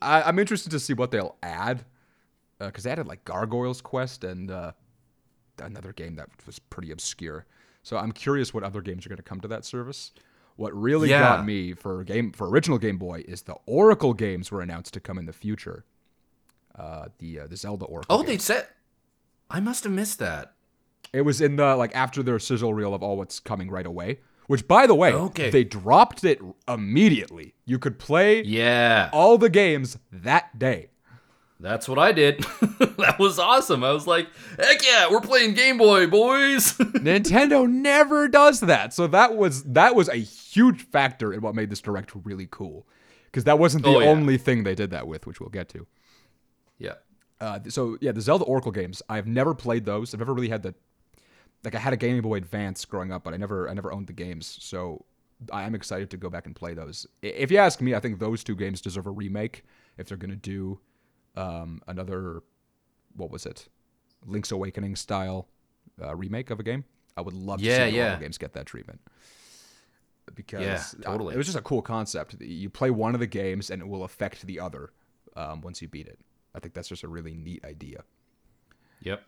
[0.02, 1.86] I, I'm interested to see what they'll add.
[2.60, 4.72] Because they added like Gargoyle's Quest and uh,
[5.62, 7.46] another game that was pretty obscure.
[7.82, 10.12] So I'm curious what other games are going to come to that service.
[10.56, 11.20] What really Yeah.
[11.20, 15.00] got me for game for original Game Boy is the Oracle games were announced to
[15.02, 15.84] come in the future.
[16.76, 18.18] Uh, the uh, the Zelda Oracle.
[18.20, 18.68] Oh, they said.
[19.50, 20.54] I must have missed that.
[21.12, 24.20] It was in the like after their sizzle reel of all what's coming right away.
[24.48, 25.50] Which, by the way, Okay.
[25.50, 27.54] they dropped it immediately.
[27.66, 30.90] You could play Yeah, all the games that day.
[31.60, 32.40] that's what I did.
[33.00, 33.84] that was awesome.
[33.86, 34.28] I was like,
[34.60, 36.74] heck yeah, we're playing Game Boy, boys.
[36.78, 38.94] Nintendo never does that.
[38.94, 42.86] So that was that was a huge factor in what made this direct really cool.
[43.26, 44.10] Because that wasn't the Oh, yeah.
[44.10, 45.88] only thing they did that with, which we'll get to.
[46.78, 46.96] yeah.
[47.42, 49.02] Uh, so yeah, the Zelda Oracle games.
[49.10, 50.14] I've never played those.
[50.14, 50.76] I've never really had the
[51.64, 54.08] like I had a Game Boy Advance growing up, but I never I never owned
[54.08, 54.58] the games.
[54.62, 55.06] So
[55.52, 57.06] I am excited to go back and play those.
[57.22, 59.64] If you ask me, I think those two games deserve a remake
[59.98, 60.80] if they're gonna do
[61.36, 62.44] um, another
[63.16, 63.68] what was it,
[64.26, 65.48] Link's Awakening style
[66.02, 66.84] uh, remake of a game.
[67.16, 68.16] I would love to Yeah, see yeah.
[68.20, 69.00] Games get that treatment
[70.36, 71.36] because Yeah, uh, totally.
[71.36, 72.36] it was just a cool concept.
[72.42, 74.92] You play one of the games and it will affect the other
[75.36, 76.20] um, once you beat it.
[76.56, 78.04] I think that's just a really neat idea.
[79.02, 79.24] Yep.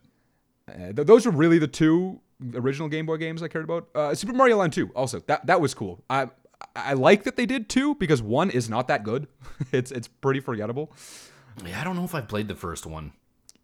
[0.67, 2.21] Uh, th- those are really the two
[2.53, 3.87] original Game Boy games I cared about.
[3.95, 6.03] Uh, Super Mario Land 2 also that that was cool.
[6.09, 6.29] I
[6.75, 9.27] I like that they did two because one is not that good.
[9.71, 10.91] it's it's pretty forgettable.
[11.65, 13.11] Yeah, I don't know if I've played the first one.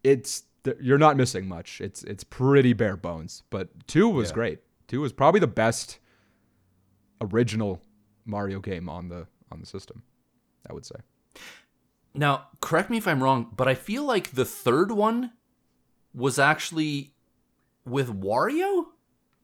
[0.04, 0.44] It's
[0.80, 1.80] you're not missing much.
[1.80, 3.42] It's it's pretty bare bones.
[3.50, 4.34] But two was Yeah.
[4.34, 4.58] great.
[4.88, 5.98] Two was probably the best
[7.20, 7.80] original
[8.24, 10.02] Mario game on the on the system.
[10.68, 10.96] I would say.
[12.14, 15.32] Now, correct me if I'm wrong, but I feel like the third one
[16.14, 17.14] was actually
[17.84, 18.86] with Wario.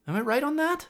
[0.06, 0.88] Am I right on that?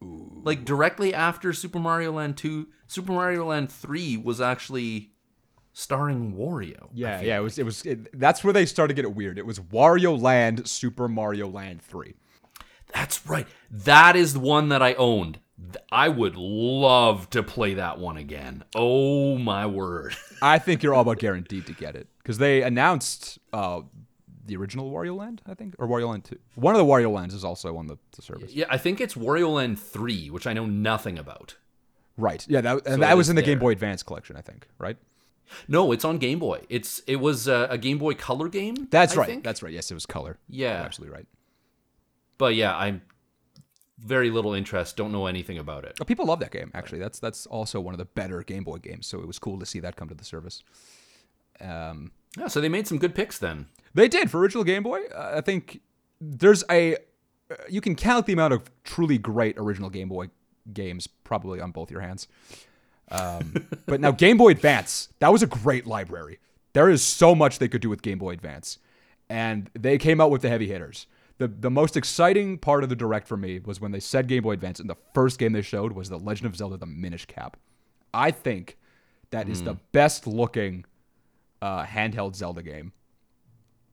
[0.00, 5.12] Like directly after Super Mario Land 2, Super Mario Land 3 was actually
[5.72, 6.88] starring Wario.
[6.92, 7.38] Yeah, yeah.
[7.38, 9.38] It was it was it, that's where they started to get it weird.
[9.38, 12.14] It was Wario Land, Super Mario Land Three.
[12.92, 13.46] That's right.
[13.70, 15.40] That is the one that I owned.
[15.90, 18.64] I would love to play that one again.
[18.74, 20.14] Oh my word.
[20.42, 23.82] I think you're all about guaranteed to get it because they announced uh,
[24.44, 26.38] the original Wario Land, I think, or Wario Land Two.
[26.54, 28.52] One of the Wario Lands is also on the, the service.
[28.52, 31.56] yeah, I think it's Wario Land 3, which I know nothing about.
[32.16, 32.46] Right.
[32.48, 33.58] Yeah, that, and So that was in the Game.
[33.58, 34.68] Boy Advance collection, I think.
[34.78, 34.96] Right.
[35.68, 36.60] No, it's on Game Boy.
[36.68, 38.88] It's it was uh, a Game Boy Color game.
[38.90, 39.28] That's I right.
[39.28, 39.44] think?
[39.44, 39.72] That's right.
[39.72, 40.38] Yes, it was color.
[40.48, 40.76] Yeah.
[40.76, 41.26] You're absolutely right.
[42.38, 43.02] But yeah, I'm
[43.98, 44.96] very little interest.
[44.96, 45.94] Don't know anything about it.
[46.00, 46.70] Oh, people love that game.
[46.74, 49.06] Actually, that's that's also one of the better Game Boy games.
[49.06, 50.62] So it was cool to see that come to the service.
[51.60, 53.66] Um, Yeah, so they made some good picks then.
[53.94, 55.02] They did for original Game Boy.
[55.14, 55.80] Uh, I think
[56.20, 56.96] there's a
[57.50, 60.30] uh, you can count the amount of truly great original Game Boy
[60.72, 62.26] games probably on both your hands.
[63.10, 66.38] Um, but now Game Boy Advance, that was a great library.
[66.72, 68.78] There is so much they could do with Game Boy Advance,
[69.28, 71.06] and they came out with the heavy hitters.
[71.38, 74.42] The, the most exciting part of the direct for me was when they said Game
[74.42, 77.26] Boy Advance, and the first game they showed was The Legend of Zelda: The Minish
[77.26, 77.56] Cap.
[78.12, 78.78] I think
[79.30, 80.84] that is the best looking
[81.64, 82.92] uh, handheld Zelda game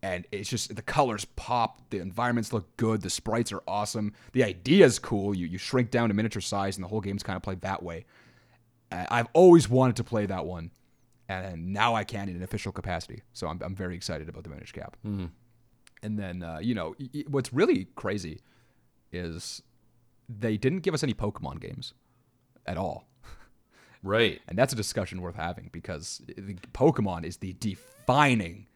[0.03, 4.43] and it's just the colors pop, the environments look good, the sprites are awesome, the
[4.43, 5.35] idea is cool.
[5.35, 7.83] You you shrink down to miniature size, and the whole game's kind of played that
[7.83, 8.05] way.
[8.91, 10.71] I've always wanted to play that one,
[11.29, 13.21] and now I can in an official capacity.
[13.33, 14.97] So I'm I'm very excited about the Minish Cap.
[16.03, 16.95] And then uh, you know
[17.27, 18.39] what's really crazy
[19.11, 19.61] is
[20.27, 21.93] they didn't give us any Pokemon games
[22.65, 23.07] at all.
[24.03, 24.41] Right.
[24.47, 28.67] And that's a discussion worth having because the Pokemon is the defining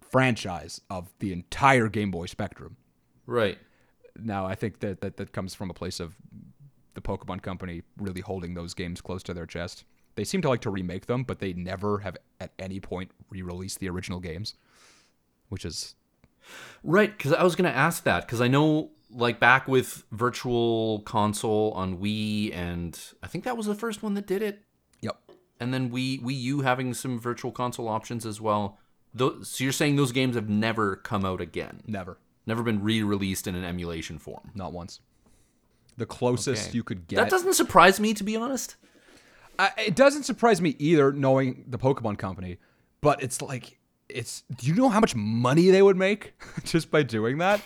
[0.00, 2.76] franchise of the entire Game Boy spectrum.
[3.26, 3.58] Right.
[4.18, 6.16] Now, I think that that, that comes from a place of
[6.94, 9.84] the Pokemon Company really holding those games close to their chest.
[10.16, 13.78] They seem to like to remake them, but they never have at any point re-released
[13.78, 14.54] the original games,
[15.48, 15.94] which is
[16.82, 21.72] Right, because I was gonna ask that because I know, like back with Virtual Console
[21.74, 24.62] on Wii, and I think that was the first one that did it.
[25.00, 25.18] Yep.
[25.58, 28.78] And then Wii Wii U having some Virtual Console options as well.
[29.12, 32.18] Those, so you're saying those games have never come out again, Never.
[32.46, 34.52] never been re-released in an emulation form.
[34.54, 35.00] Not once.
[35.96, 36.76] The closest Okay.
[36.76, 37.16] you could get.
[37.16, 38.76] That doesn't surprise me, to be honest.
[39.58, 42.58] I, it doesn't surprise me either, knowing the Pokemon Company.
[43.00, 43.79] But it's like,
[44.16, 44.42] it's.
[44.56, 47.60] Do you know how much money they would make just by doing that?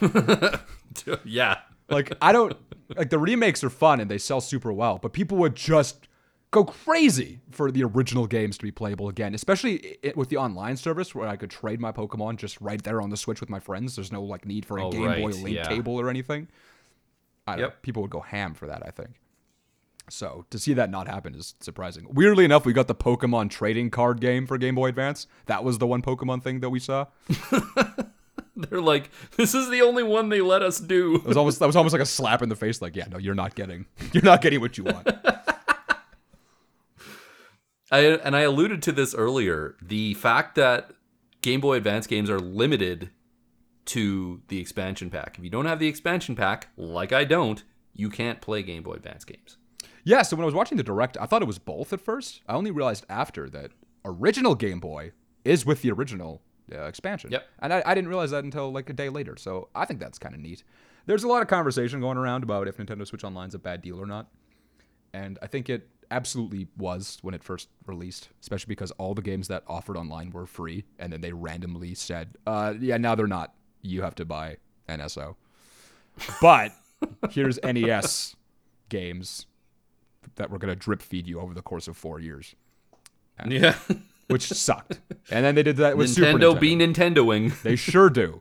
[1.24, 1.58] yeah.
[1.88, 2.56] like, I don't.
[2.96, 6.06] Like the remakes are fun and they sell super well, but people would just
[6.50, 10.76] go crazy for the original games to be playable again, especially i- with the online
[10.76, 13.58] service where I could trade my Pokemon just right there on the Switch with my
[13.58, 13.96] friends.
[13.96, 15.66] There's no like need for a Oh, Game Boy Link yeah.
[15.66, 16.46] cable or anything.
[17.46, 17.66] I don't know.
[17.68, 17.82] Yep.
[17.82, 19.10] People would go ham for that, I think.
[20.10, 22.06] So to see that not happen is surprising.
[22.10, 25.26] Weirdly enough, we got the Pokemon trading card game for Game Boy Advance.
[25.46, 27.06] That was the one Pokemon thing that we saw.
[28.56, 31.16] They're like, this is the only one they let us do.
[31.16, 32.80] It was almost that was almost like a slap in the face.
[32.80, 35.08] Like, yeah, no, you're not getting, you're not getting what you want.
[37.90, 39.76] I and I alluded to this earlier.
[39.82, 40.92] The fact that
[41.42, 43.10] Game Boy Advance games are limited
[43.86, 45.36] to the expansion pack.
[45.38, 47.62] If you don't have the expansion pack, like I don't,
[47.92, 49.58] you can't play Game Boy Advance games.
[50.04, 52.42] Yeah, so when I was watching the direct, I thought it was both at first.
[52.46, 53.72] I only realized after that
[54.04, 55.12] original Game Boy
[55.44, 57.30] is with the original uh, expansion.
[57.32, 57.46] Yep.
[57.60, 59.36] And I, I didn't realize that until like a day later.
[59.36, 60.62] So I think that's kind of neat.
[61.06, 64.00] There's a lot of conversation going around about if Nintendo Switch Online's a bad deal
[64.00, 64.28] or not.
[65.12, 69.48] And I think it absolutely was when it first released, especially because all the games
[69.48, 70.84] that offered online were free.
[70.98, 73.54] And then they randomly said, uh, yeah, now they're not.
[73.82, 75.36] You have to buy NSO.
[76.40, 76.72] But
[77.30, 78.36] here's NES
[78.88, 79.46] games
[80.36, 82.54] that we're going to drip feed you over the course of four years,
[83.46, 83.76] Yeah.
[84.28, 85.00] which sucked.
[85.30, 86.60] And then they did that with Super Nintendo Nintendo.
[86.60, 87.62] be Nintendoing.
[87.62, 88.40] They sure do.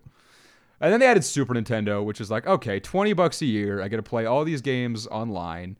[0.81, 3.81] And then they added Super Nintendo, which is like, okay, 20 bucks a year.
[3.81, 5.77] I get to play all these games online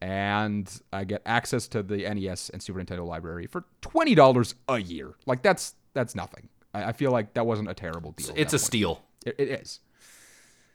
[0.00, 5.14] and I get access to the NES and Super Nintendo library for $20 a year.
[5.26, 6.48] Like that's that's nothing.
[6.74, 8.32] I, I feel like that wasn't a terrible deal.
[8.34, 8.60] It's a point.
[8.66, 9.02] steal.
[9.24, 9.78] It, it is.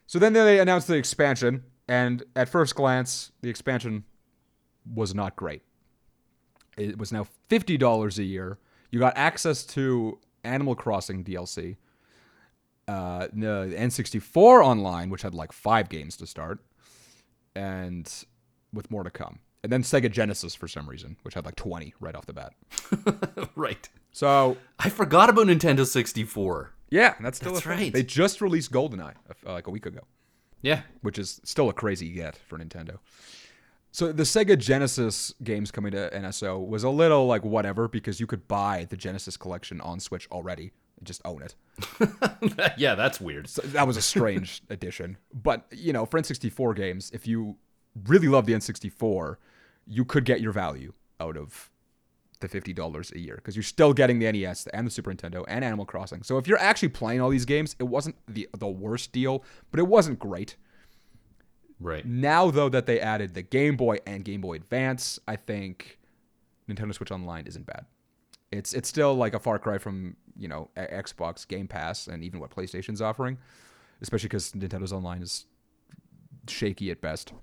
[0.05, 4.05] So then they announced the expansion, and at first glance, the expansion
[4.93, 5.61] was not great.
[6.77, 8.57] It was now fifty dollars a year.
[8.91, 11.75] You got access to Animal Crossing DLC,
[12.87, 16.59] uh, the N64 online, which had like five games to start,
[17.55, 18.11] and
[18.73, 19.39] with more to come.
[19.63, 22.53] And then Sega Genesis for some reason, which had like twenty right off the bat.
[23.55, 23.89] right.
[24.11, 26.71] So I forgot about Nintendo 64.
[26.89, 27.93] yeah, that's still That's a right.
[27.93, 29.13] They just released GoldenEye
[29.45, 29.99] uh, like a week ago.
[30.63, 30.81] Yeah.
[31.01, 32.97] which is still a crazy get for Nintendo.
[33.97, 38.27] So the Sega Genesis games coming to NSO was a little like whatever because you
[38.27, 41.55] could buy the Genesis collection on Switch already and just own it.
[42.77, 43.49] yeah, that's weird.
[43.49, 45.17] So that was a strange addition.
[45.33, 47.55] But, you know, for N64 games, if you
[48.05, 49.37] really love the N64,
[49.87, 51.71] you could get your value out of
[52.39, 55.65] the $50 a year because you're still getting the NES and the Super Nintendo and
[55.65, 56.21] Animal Crossing.
[56.21, 59.79] So if you're actually playing all these games, it wasn't the the worst deal, but
[59.79, 60.55] it wasn't great.
[61.79, 62.05] Right.
[62.05, 65.99] Now, though, that they added the Game Boy and Game Boy Advance, I think
[66.69, 67.85] Nintendo Switch Online isn't bad.
[68.51, 72.39] It's it's still like a far cry from you know Xbox Game Pass and even
[72.39, 73.37] what PlayStation's offering,
[74.01, 75.45] especially because Nintendo's online is
[76.47, 77.33] shaky at best.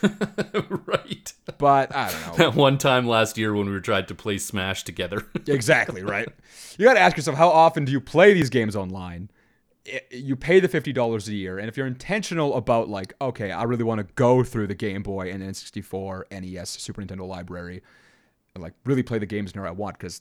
[0.86, 1.32] right.
[1.58, 2.32] But I don't know.
[2.36, 5.26] That one time last year when we were trying to play Smash together.
[5.46, 6.28] exactly right.
[6.78, 9.30] You got to ask yourself how often do you play these games online?
[9.86, 13.50] I- You pay the fifty dollars a year, and if you're intentional about like, okay,
[13.50, 17.82] I really want to go through the Game Boy and N64, NES, Super Nintendo library,
[18.54, 20.20] and like really play the games near I want, because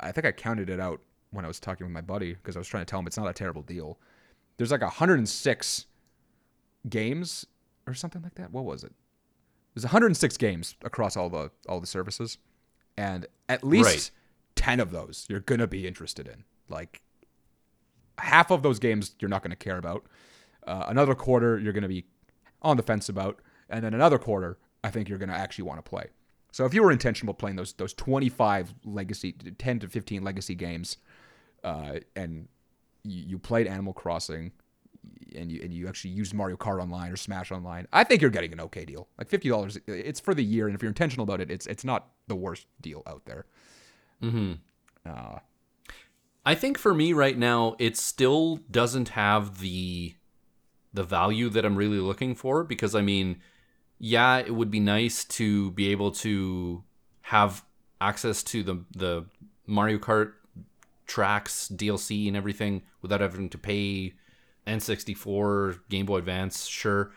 [0.00, 2.58] I think I counted it out when I was talking with my buddy because I
[2.60, 3.98] was trying to tell him it's not a terrible deal.
[4.56, 5.86] There's like 106
[6.88, 7.46] games
[7.86, 8.50] or something like that.
[8.52, 8.92] What was it?
[9.74, 12.38] There's 106 games across all the all the services,
[12.96, 14.10] and at least Right.
[14.54, 16.44] 10 of those you're gonna be interested in.
[16.68, 17.02] Like
[18.18, 20.04] half of those games you're not gonna care about.
[20.66, 22.04] Uh, another quarter you're gonna be
[22.62, 25.88] on the fence about, and then another quarter I think you're gonna actually want to
[25.88, 26.06] play.
[26.52, 30.54] So if you were intentional about playing those those 25 legacy, 10 to 15 legacy
[30.54, 30.98] games,
[31.64, 32.48] uh, and
[33.04, 34.52] you, you played Animal Crossing,
[35.34, 38.30] and you and you actually used Mario Kart online or Smash online, I think you're
[38.30, 39.08] getting an okay deal.
[39.18, 41.84] Like fifty dollars, it's for the year, and if you're intentional about it, it's it's
[41.84, 43.46] not the worst deal out there.
[44.20, 44.52] hmm
[45.06, 45.38] Uh,
[46.44, 50.14] I think for me right now, it still doesn't have the
[50.94, 53.40] the value that I'm really looking for because I mean,
[53.98, 56.84] yeah, it would be nice to be able to
[57.22, 57.64] have
[58.00, 59.26] access to the the
[59.66, 60.32] Mario Kart
[61.06, 64.14] tracks, DLC, and everything without having to pay
[64.66, 67.12] N64, Game Boy Advance, sure.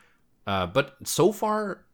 [0.48, 1.86] Uh, but so far,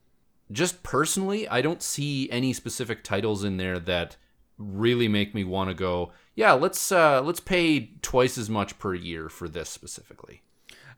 [0.52, 4.18] just personally, I don't see any specific titles in there that
[4.58, 6.12] really make me want to go.
[6.36, 10.42] Yeah, let's uh, let's pay twice as much per year for this specifically.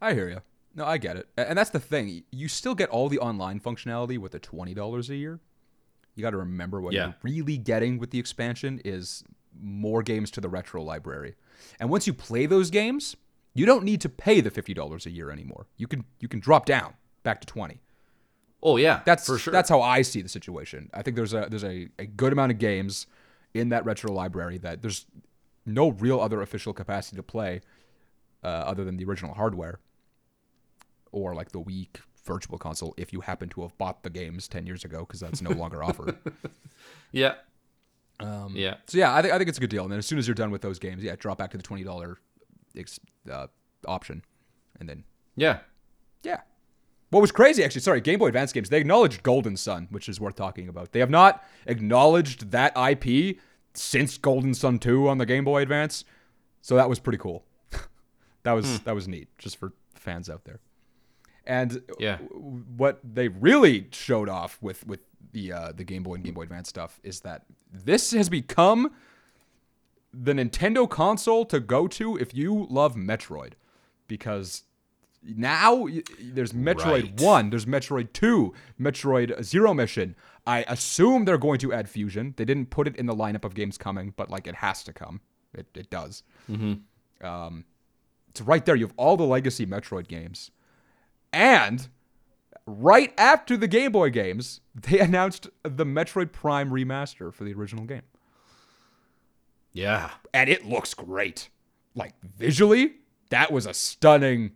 [0.02, 0.42] I hear you.
[0.76, 1.28] No, I get it.
[1.38, 2.24] And that's the thing.
[2.32, 5.40] You still get all the online functionality with the $20 a year.
[6.16, 7.06] You got to remember what Yeah.
[7.06, 9.24] you're really getting with the expansion is
[9.60, 11.36] more games to the retro library.
[11.80, 13.16] And once you play those games,
[13.54, 15.68] you don't need to pay the $50 a year anymore.
[15.78, 17.80] You can you can drop down back to 20.
[18.64, 19.52] Oh yeah, That's for sure.
[19.52, 20.90] That's how I see the situation.
[20.94, 23.06] I think there's a there's a, a good amount of games
[23.54, 25.06] in that retro library that there's
[25.66, 27.62] no real other official capacity to play
[28.44, 29.80] uh, other than the original hardware
[31.12, 31.88] or like the Wii
[32.26, 35.42] virtual console if you happen to have bought the games 10 years ago because that's
[35.42, 36.18] no longer offered.
[37.12, 37.36] yeah,
[38.20, 39.84] Um, yeah, So yeah, I think I think it's a good deal.
[39.84, 41.64] And then as soon as you're done with those games, yeah, drop back to the
[41.64, 42.18] twenty dollar
[42.76, 43.00] ex-
[43.32, 43.48] uh,
[43.86, 44.24] option,
[44.80, 45.04] and then
[45.36, 45.60] yeah.
[46.24, 46.42] yeah.
[47.14, 50.20] What was crazy, actually, sorry, Game Boy Advance games, they acknowledged Golden Sun, which is
[50.20, 50.92] worth talking about.
[50.94, 53.38] They have not acknowledged that IP
[53.76, 56.06] since Golden Sun 2 on the Game Boy Advance.
[56.62, 57.44] So that was pretty cool.
[58.44, 60.60] that was that was neat, just for fans out there.
[61.46, 62.18] And Yeah.
[62.18, 65.02] w- what they really showed off with with
[65.34, 68.92] the uh, the Game Boy and Game Boy Advance stuff is that this has become
[70.14, 73.54] the Nintendo console to go to if you love Metroid,
[74.08, 74.64] because
[75.26, 75.88] now
[76.22, 77.22] there's Metroid Right.
[77.22, 80.16] 1, there's Metroid 2, Metroid Zero Mission.
[80.46, 82.34] I assume they're going to add Fusion.
[82.38, 84.94] They didn't put it in the lineup of games coming, but like it has to
[84.94, 85.22] come.
[85.54, 86.24] It, it does.
[86.50, 87.26] Mm-hmm.
[87.26, 87.66] Um,
[88.30, 88.76] it's right there.
[88.76, 90.52] You have all the legacy Metroid games.
[91.32, 91.88] And
[92.66, 97.86] right after the Game Boy games, they announced the Metroid Prime remaster for the original
[97.86, 98.02] game
[99.72, 100.12] Yeah.
[100.34, 101.50] and it looks great.
[101.96, 102.96] Like visually,
[103.30, 104.52] that was a stunning.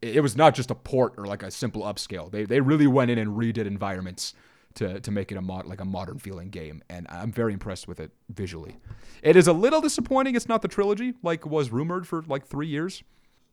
[0.00, 2.30] It was not just a port or like a simple upscale.
[2.30, 4.34] They they really went in and redid environments
[4.74, 7.88] to to make it a mod like a modern feeling game, and I'm very impressed
[7.88, 8.76] with it visually.
[9.22, 10.36] It is a little disappointing.
[10.36, 13.02] It's not the trilogy like was rumored for like three years.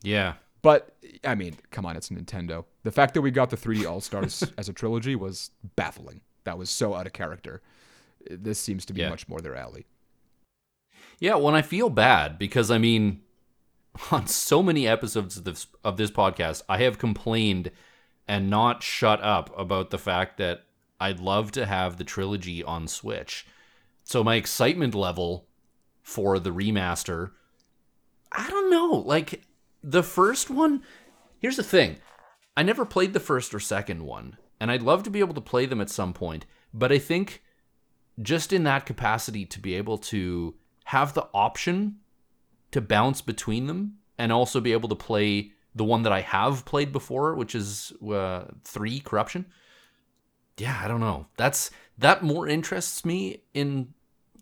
[0.04, 0.34] Yeah.
[0.62, 2.66] But I mean, come on, it's Nintendo.
[2.84, 6.22] The fact that we got the 3D All Stars as a trilogy was baffling.
[6.44, 7.62] That was so out of character.
[8.30, 9.10] This seems to be Yeah.
[9.10, 9.86] much more their alley.
[11.20, 13.22] Yeah, when I feel bad because I mean,
[14.12, 17.72] on so many episodes of this of this podcast, I have complained
[18.28, 20.64] and not shut up about the fact that
[21.00, 23.46] I'd love to have the trilogy on Switch.
[24.04, 25.48] So my excitement level
[26.02, 27.32] for the remaster,
[28.32, 29.04] I don't know.
[29.06, 29.42] Like
[29.84, 30.84] the first one,
[31.40, 31.98] here's the thing.
[32.58, 35.42] I never played the first or second one, and I'd love to be able to
[35.42, 37.44] play them at some point, but I think
[38.22, 41.98] just in that capacity to be able to have the option
[42.76, 46.66] to bounce between them and also be able to play the one that I have
[46.66, 49.46] played before, which is uh, three corruption.
[50.58, 51.28] Yeah, I don't know.
[51.38, 53.94] That's that more interests me in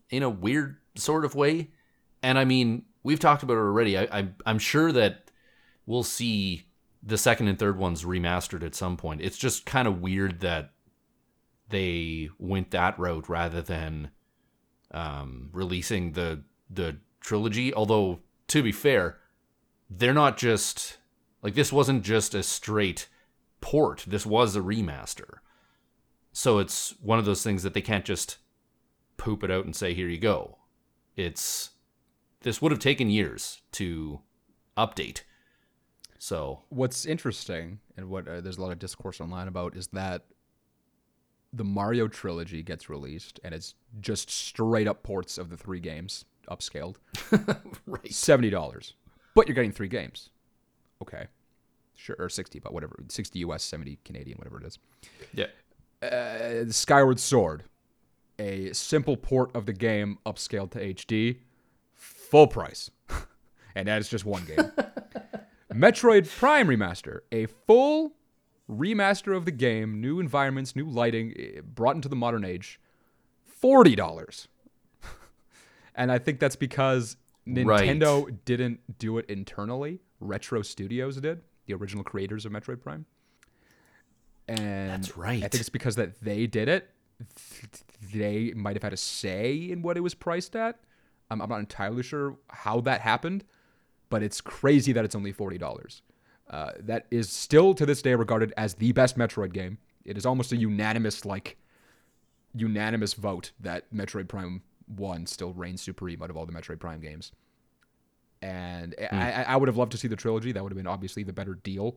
[0.09, 1.69] in a weird sort of way.
[2.23, 3.99] And I mean, we've talked about it already.
[3.99, 5.29] I, I I'm sure that
[5.85, 6.63] we'll see
[7.03, 9.21] the second and third ones remastered at some point.
[9.21, 10.71] It's just kind of weird that
[11.69, 14.09] they went that route rather than
[14.89, 17.71] um, releasing the the trilogy.
[17.75, 19.17] Although to be fair,
[19.89, 20.97] they're not just
[21.41, 23.07] like this wasn't just a straight
[23.61, 24.05] port.
[24.07, 25.37] This was a remaster.
[26.31, 28.37] So it's one of those things that they can't just
[29.17, 30.57] poop it out and say here you go.
[31.15, 31.71] It's
[32.41, 34.21] this would have taken years to
[34.77, 35.21] update.
[36.17, 40.25] So what's interesting and what uh, there's a lot of discourse online about is that
[41.51, 46.25] the Mario trilogy gets released and it's just straight up ports of the three games
[46.49, 46.95] upscaled.
[47.85, 48.03] right.
[48.05, 48.93] $70.
[49.35, 50.29] But you're getting three games.
[51.01, 51.27] Okay.
[51.95, 52.95] Sure, or 60, but whatever.
[53.07, 54.79] 60 US, 70 Canadian, whatever it is.
[55.33, 55.47] Yeah.
[56.01, 57.63] Uh, Skyward Sword,
[58.39, 61.39] a simple port of the game upscaled to HD,
[61.93, 62.89] full price.
[63.75, 64.71] and that is just one game.
[65.73, 68.13] Metroid Prime Remaster, a full
[68.69, 72.79] remaster of the game, new environments, new lighting, eh, brought into the modern age,
[73.61, 74.47] $40.
[75.95, 77.89] And I think that's because Right.
[77.89, 79.99] Nintendo didn't do it internally.
[80.19, 83.05] Retro Studios did, the original creators of Metroid Prime.
[84.47, 85.43] And That's right.
[85.43, 86.89] I think it's because that they did it.
[88.13, 90.79] They might have had a say in what it was priced at.
[91.29, 93.43] I'm, I'm not entirely sure how that happened,
[94.09, 96.01] but it's crazy that it's only forty dollars.
[96.49, 99.77] Uh, that is still to this day regarded as the best Metroid game.
[100.03, 101.57] It is almost a unanimous like
[102.53, 106.99] unanimous vote that Metroid Prime One still reigns supreme out of all the Metroid Prime
[106.99, 107.31] games.
[108.41, 110.51] and I, I would have loved to see the trilogy.
[110.51, 111.95] That would have been obviously the better deal.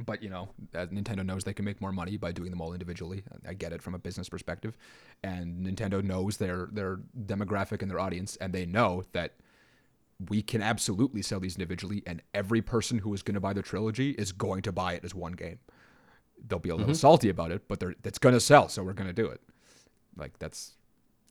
[0.00, 2.72] But you know, uh, Nintendo knows they can make more money by doing them all
[2.72, 3.22] individually.
[3.46, 4.76] I get it from a business perspective,
[5.22, 9.34] and Nintendo knows their their demographic and their audience, and they know that
[10.28, 13.62] we can absolutely sell these individually, and every person who is going to buy the
[13.62, 15.58] trilogy is going to buy it as one game.
[16.46, 18.94] They'll be a little salty about it, but they're it's going to sell, so we're
[18.94, 19.40] going to do it.
[20.16, 20.72] Like that's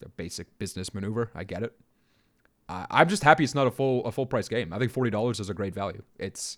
[0.04, 1.32] a basic business maneuver.
[1.34, 1.74] I get it.
[2.70, 4.72] Uh, I'm just happy it's not a full a full price game.
[4.72, 6.04] I think forty dollars is a great value.
[6.20, 6.58] It's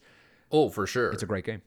[0.52, 1.10] Oh, for sure.
[1.12, 1.62] it's a great game,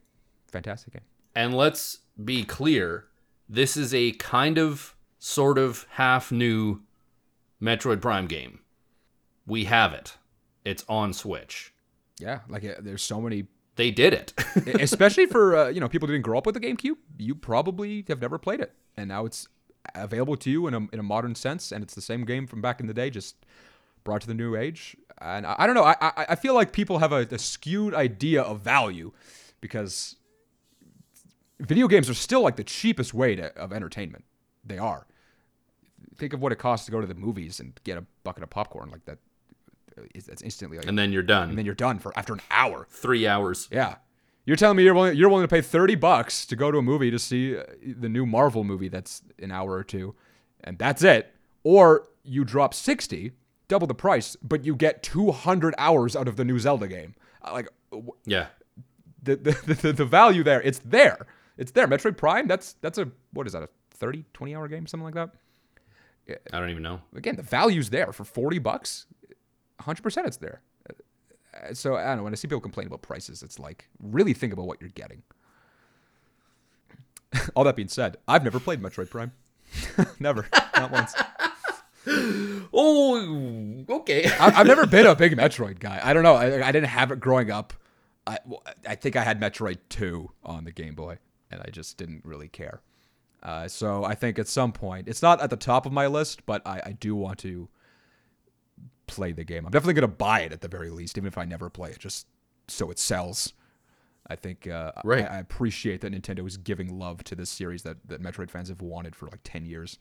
[0.47, 1.01] fantastic game.
[1.35, 3.05] And let's be clear
[3.49, 6.81] this is a kind of, sort of, half new
[7.61, 8.59] Metroid Prime game.
[9.45, 10.17] We have it,
[10.63, 11.73] it's on Switch.
[12.19, 14.33] Yeah, like uh, there's so many, They did it.
[14.81, 16.95] especially for uh, you know people who didn't grow up with the GameCube.
[17.17, 19.47] You probably have never played it, and now it's
[19.95, 22.61] available to you in a in a modern sense, and it's the same game from
[22.61, 23.35] back in the day, just
[24.03, 24.95] brought to the new age.
[25.21, 27.93] And I, I don't know, I, I I feel like people have a, a skewed
[27.93, 29.11] idea of value
[29.61, 30.15] because
[31.59, 34.23] video games are still like the cheapest way to, of entertainment.
[34.65, 35.05] They are.
[36.15, 38.49] Think of what it costs to go to the movies and get a bucket of
[38.49, 39.17] popcorn like that.
[40.15, 41.49] Is That's instantly like, and then you're done.
[41.49, 42.87] and then you're done for after an hour.
[42.89, 43.67] Three hours.
[43.71, 43.95] Yeah.
[44.49, 46.81] You're telling me you're willing, you're willing to pay 30 bucks to go to a
[46.81, 50.15] movie to see uh, the new Marvel movie that's an hour or two,
[50.63, 51.35] and that's it.
[51.63, 53.33] Or you drop 60,
[53.67, 57.13] double the price, but you get 200 hours out of the new Zelda game.
[57.43, 57.67] Uh, Like,
[58.25, 58.47] Yeah.
[59.21, 59.51] the, the,
[59.83, 61.27] the, the value there, it's there.
[61.55, 61.87] It's there.
[61.87, 65.13] Metroid Prime, that's, that's a, what is that, a 30, 20 hour game, something like
[65.13, 65.29] that?
[66.51, 67.01] I don't even know.
[67.15, 69.05] Again, the value's there for 40 bucks.
[69.81, 70.61] 100% it's there.
[71.61, 72.23] Uh, So I don't know.
[72.23, 75.23] When I see people complain about prices, it's like really think about what you're getting.
[77.55, 79.31] All that being said, I've never played Metroid Prime.
[80.19, 81.15] never, not once.
[82.73, 84.25] Oh, okay.
[84.39, 85.99] I, I've never been a big Metroid guy.
[86.01, 86.35] I don't know.
[86.35, 87.73] I, I didn't have it growing up.
[88.25, 88.37] I,
[88.87, 91.17] I think I had Metroid 2 on the Game Boy,
[91.51, 92.81] and I just didn't really care.
[93.43, 96.45] Uh, so I think at some point, it's not at the top of my list,
[96.45, 97.69] but I, I do want to
[99.09, 99.65] play the game.
[99.65, 101.89] I'm definitely going to buy it at the very least, even if I never play
[101.91, 102.27] it, just
[102.67, 103.53] so it sells.
[104.27, 105.25] I think uh, Right.
[105.25, 108.69] I, I appreciate that Nintendo is giving love to this series that, that Metroid fans
[108.69, 109.97] have wanted for like 10 years.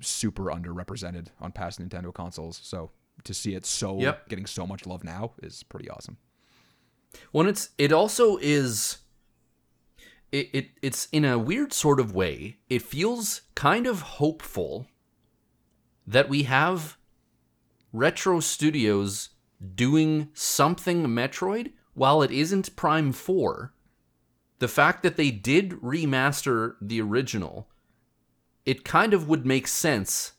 [0.00, 2.60] Super underrepresented on past Nintendo consoles.
[2.62, 2.90] So
[3.24, 4.28] to see it so Yep.
[4.28, 6.16] getting so much love now is pretty awesome.
[7.32, 8.98] Well, it's it also is
[10.32, 12.58] it, it it's in a weird sort of way.
[12.68, 14.86] It feels kind of hopeful
[16.06, 16.98] that we have
[17.96, 19.30] retro studios
[19.74, 23.72] doing something Metroid while it isn't Prime 4.
[24.58, 27.68] The fact that they did remaster the original,
[28.64, 30.32] it kind of would make sense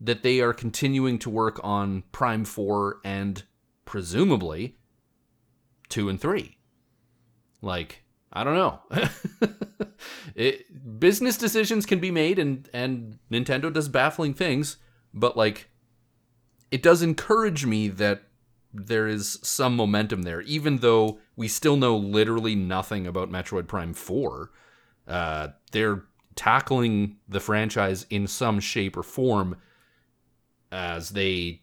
[0.00, 3.42] that they are continuing to work on Prime 4 and
[3.84, 4.76] presumably
[5.88, 6.56] 2 and 3.
[7.60, 8.80] Like, I don't know.
[10.34, 14.78] it, business decisions can be made and and Nintendo does baffling things,
[15.12, 15.68] but like
[16.72, 18.24] it does encourage me that
[18.74, 23.94] there is some momentum there even though we still know literally nothing about Metroid Prime
[23.94, 24.50] 4.
[25.06, 26.04] Uh they're
[26.34, 29.56] tackling the franchise in some shape or form
[30.70, 31.60] as they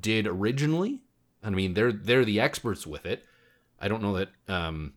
[0.00, 1.00] did originally.
[1.42, 3.24] I mean, they're they're the experts with it.
[3.80, 4.94] I don't know that um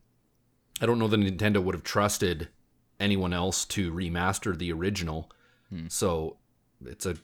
[0.81, 2.49] I don't know that Nintendo would have trusted
[2.99, 5.31] anyone else to remaster the original.
[5.89, 6.37] So
[6.85, 7.15] it's a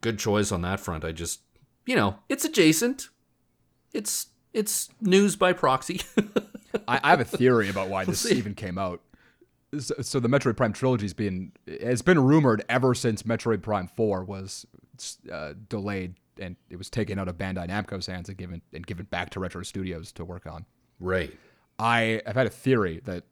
[0.00, 1.04] good choice on that front.
[1.04, 1.40] I just,
[1.86, 3.08] you know, it's adjacent.
[3.92, 6.00] It's it's news by proxy.
[6.88, 8.34] I, I have a theory about why this see.
[8.34, 9.00] even came out.
[9.78, 14.24] So, so the Metroid Prime trilogy's been it's been rumored ever since Metroid Prime Four
[14.24, 14.66] was
[15.30, 19.06] uh, delayed and it was taken out of Bandai Namco's hands and given and given
[19.06, 20.66] back to Retro Studios to work on.
[21.00, 21.32] right.
[21.76, 23.24] I have had a theory that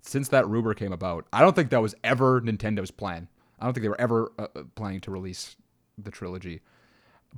[0.00, 3.28] since that rumor came about, I don't think that was ever Nintendo's plan.
[3.58, 5.56] I don't think they were ever uh, uh, planning to release
[5.98, 6.62] the trilogy.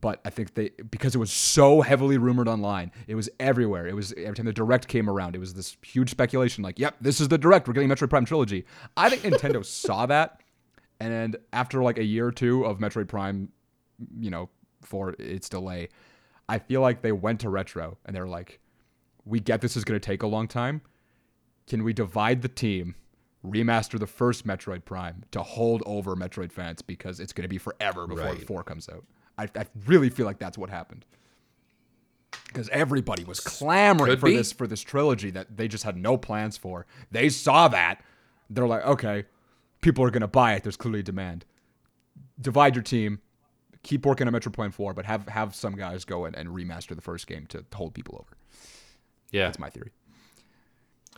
[0.01, 3.87] But I think they because it was so heavily rumored online, it was everywhere.
[3.87, 6.97] It was every time the direct came around, it was this huge speculation like, "Yep,
[7.01, 7.69] this is the direct.
[7.69, 8.65] We're getting Metroid Prime trilogy."
[8.97, 10.41] I think Nintendo saw that,
[10.99, 13.51] and after like a year or two of Metroid Prime,
[14.19, 14.49] you know,
[14.81, 15.89] for its delay,
[16.49, 18.61] I feel like they went to Retro and they're like,
[19.25, 20.83] we get this is going to take a long time.
[21.67, 22.97] Can we divide the team,
[23.47, 27.59] remaster the first Metroid Prime to hold over Metroid fans because it's going to be
[27.59, 28.47] forever before Right.
[28.47, 29.05] 4 comes out?
[29.39, 31.05] I, I really feel like that's what happened.
[32.47, 34.37] Because everybody was clamoring Could for be.
[34.37, 36.87] this for this trilogy that they just had no plans for.
[37.11, 38.03] They saw that.
[38.51, 39.25] They're like, okay,
[39.81, 40.63] people are going to buy it.
[40.63, 41.47] There's clearly demand.
[42.41, 43.21] Divide your team,
[43.83, 47.27] keep working on Prime 4, but have have some guys go and remaster the first
[47.27, 48.37] game to hold people over.
[49.31, 49.47] Yeah.
[49.47, 49.91] That's my theory.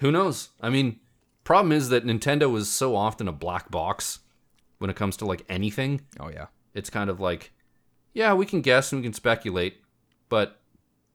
[0.00, 0.50] Who knows?
[0.60, 1.00] I mean,
[1.44, 4.20] problem is that Nintendo is so often a black box
[4.78, 6.00] when it comes to like anything.
[6.18, 6.46] Oh yeah.
[6.74, 7.52] It's kind of like,
[8.14, 9.82] yeah, we can guess and we can speculate,
[10.28, 10.60] but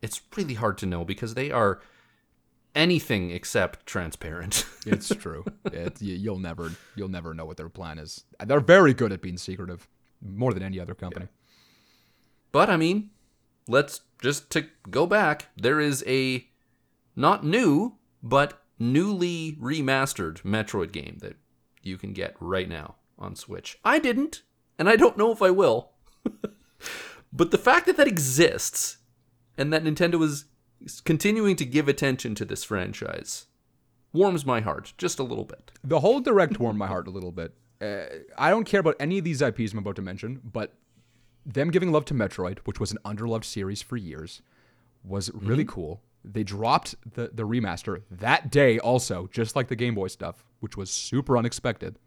[0.02, 1.82] it's really hard to know because they are
[2.76, 4.66] anything except transparent.
[4.86, 5.44] It's true.
[5.66, 8.24] it, you, you'll never you'll never know what their plan is.
[8.44, 9.88] They're very good at being secretive,
[10.22, 11.28] more than any other company.
[12.54, 13.10] But I mean,
[13.68, 15.48] let's just to go back.
[15.58, 16.48] There is a
[17.16, 21.36] not new, but newly remastered Metroid game that
[21.84, 23.78] you can get right now on Switch.
[23.84, 24.44] I didn't,
[24.80, 25.92] and I don't know if I will.
[27.34, 28.98] but the fact that that exists
[29.58, 30.46] and that Nintendo is
[31.04, 33.48] continuing to give attention to this franchise
[34.14, 35.72] warms my heart just a little bit.
[35.84, 37.54] The whole direct warmed my heart a little bit.
[37.82, 38.04] Uh,
[38.38, 40.74] I don't care about any of these IPs I'm about to mention, but
[41.46, 44.42] them giving love to Metroid, which was an underloved series for years,
[45.04, 46.02] was really cool.
[46.24, 50.76] They dropped the, the remaster that day also, just like the Game Boy stuff, which
[50.76, 51.98] was super unexpected.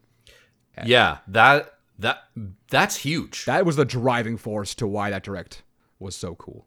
[0.84, 2.24] Yeah, that that
[2.70, 3.44] that's huge.
[3.46, 5.62] That was the driving force to why that direct
[5.98, 6.66] was so cool.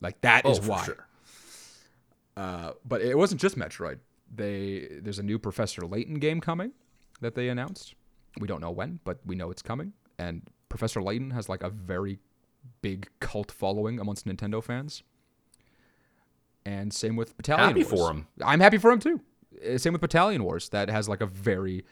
[0.00, 0.84] Like that is oh, for why.
[0.84, 1.08] sure.
[2.36, 3.98] Uh, but it wasn't just Metroid.
[4.34, 6.72] They there's a new Professor Layton game coming
[7.20, 7.94] that they announced.
[8.38, 9.92] We don't know when, but we know it's coming.
[10.18, 12.18] And Professor Layton has like a very
[12.82, 15.02] big cult following amongst Nintendo fans.
[16.64, 17.90] And same with Battalion Happy Wars.
[17.90, 18.26] for him.
[18.44, 19.20] I'm happy for him too.
[19.64, 21.84] Uh, Same with Battalion Wars, that has like a very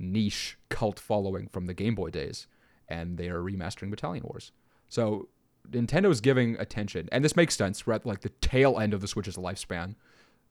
[0.00, 2.46] niche cult following from the Game Boy days,
[2.88, 4.50] and they are remastering Battalion Wars.
[4.88, 5.28] So
[5.70, 7.86] Nintendo's giving attention, and this makes sense.
[7.86, 9.94] We're at like the tail end of the Switch's lifespan.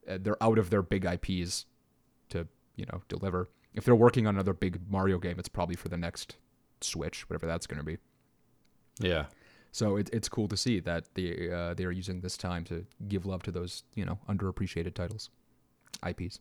[0.08, 1.66] Uh, they're out of their big IPs
[2.30, 2.46] to
[2.76, 3.50] you know deliver.
[3.74, 6.36] If they're working on another big Mario game, it's probably for the next
[6.80, 7.98] Switch, whatever that's going to be.
[8.98, 9.26] Yeah.
[9.72, 12.86] So it, it's cool to see that they uh, they are using this time to
[13.08, 15.30] give love to those you know underappreciated titles,
[16.06, 16.40] IPs.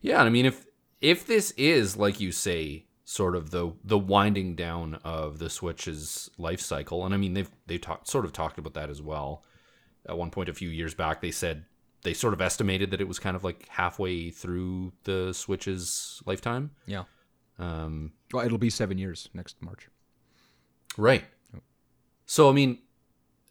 [0.00, 0.66] Yeah, I mean if
[1.00, 6.30] if this is like you say sort of the the winding down of the Switch's
[6.38, 9.44] life cycle, and I mean they've they've talked sort of talked about that as well.
[10.08, 11.64] At one point a few years back they said
[12.02, 16.70] they sort of estimated that it was kind of like halfway through the Switch's lifetime.
[16.86, 17.04] Yeah.
[17.58, 19.88] Um Well, it'll be seven years next March.
[20.96, 21.24] Right.
[22.26, 22.78] So I mean,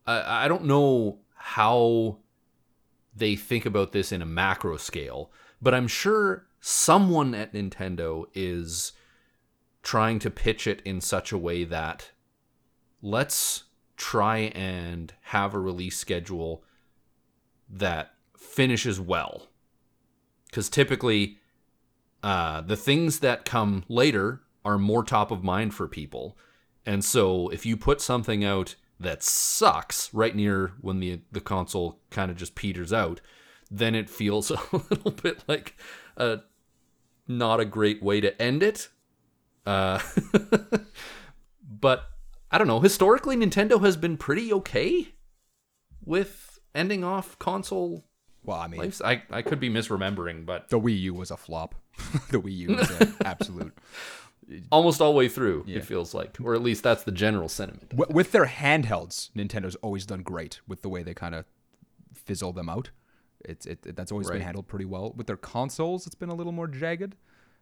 [0.05, 2.19] I I don't know how
[3.15, 5.31] they think about this in a macro scale,
[5.61, 8.93] but I'm sure someone at Nintendo is
[9.83, 12.09] trying to pitch it in such a way that
[13.03, 13.65] let's
[13.97, 16.63] try and have a release schedule
[17.69, 19.45] that finishes well.
[20.47, 21.37] Because typically,
[22.23, 26.35] uh, the things that come later are more top of mind for people.
[26.83, 31.99] And so if you put something out that sucks right near when the the console
[32.09, 33.21] kind of just peters out,
[33.69, 35.77] then it feels a little bit like
[36.17, 36.39] a
[37.27, 38.89] not a great way to end it.
[39.65, 39.99] Uh,
[41.69, 42.03] but
[42.51, 42.79] I don't know.
[42.79, 45.09] Historically, Nintendo has been pretty okay
[46.03, 48.05] with ending off console
[48.43, 49.01] Well, I mean, lives.
[49.01, 51.75] I, I could be misremembering, but the Wii U was a flop.
[52.29, 53.73] the Wii U was an absolute.
[54.71, 57.89] almost all the way through, it feels like, or at least that's the general sentiment.
[57.89, 61.45] Wi- With their handhelds, Nintendo's always done great with the way they kind of
[62.13, 62.91] fizzle them out.
[63.43, 65.13] It's it, it- that's always been handled pretty well.
[65.15, 67.15] With their consoles, it's been a little more jagged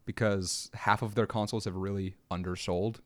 [0.05, 3.01] because half of their consoles have really undersold.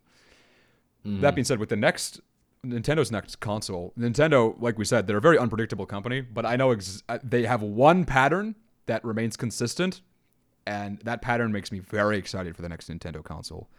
[1.21, 2.19] That being said, with the next
[2.65, 6.71] Nintendo's next console, Nintendo, like we said, they're a very unpredictable company, but I know
[6.71, 8.55] ex- uh, they have one pattern
[8.87, 10.01] that remains consistent,
[10.65, 13.69] and that pattern makes me very excited for the next Nintendo console.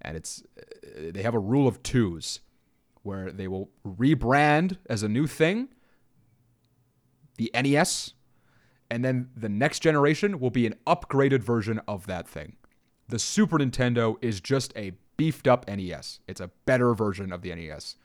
[0.00, 2.40] And it's uh, they have a rule of twos,
[3.02, 5.68] where they will rebrand as a new thing
[7.36, 8.14] the NES,
[8.90, 12.56] and then the next generation will be an upgraded version of that thing.
[13.08, 16.20] The Super Nintendo is just a beefed up NES.
[16.26, 17.96] It's a better version of the NES.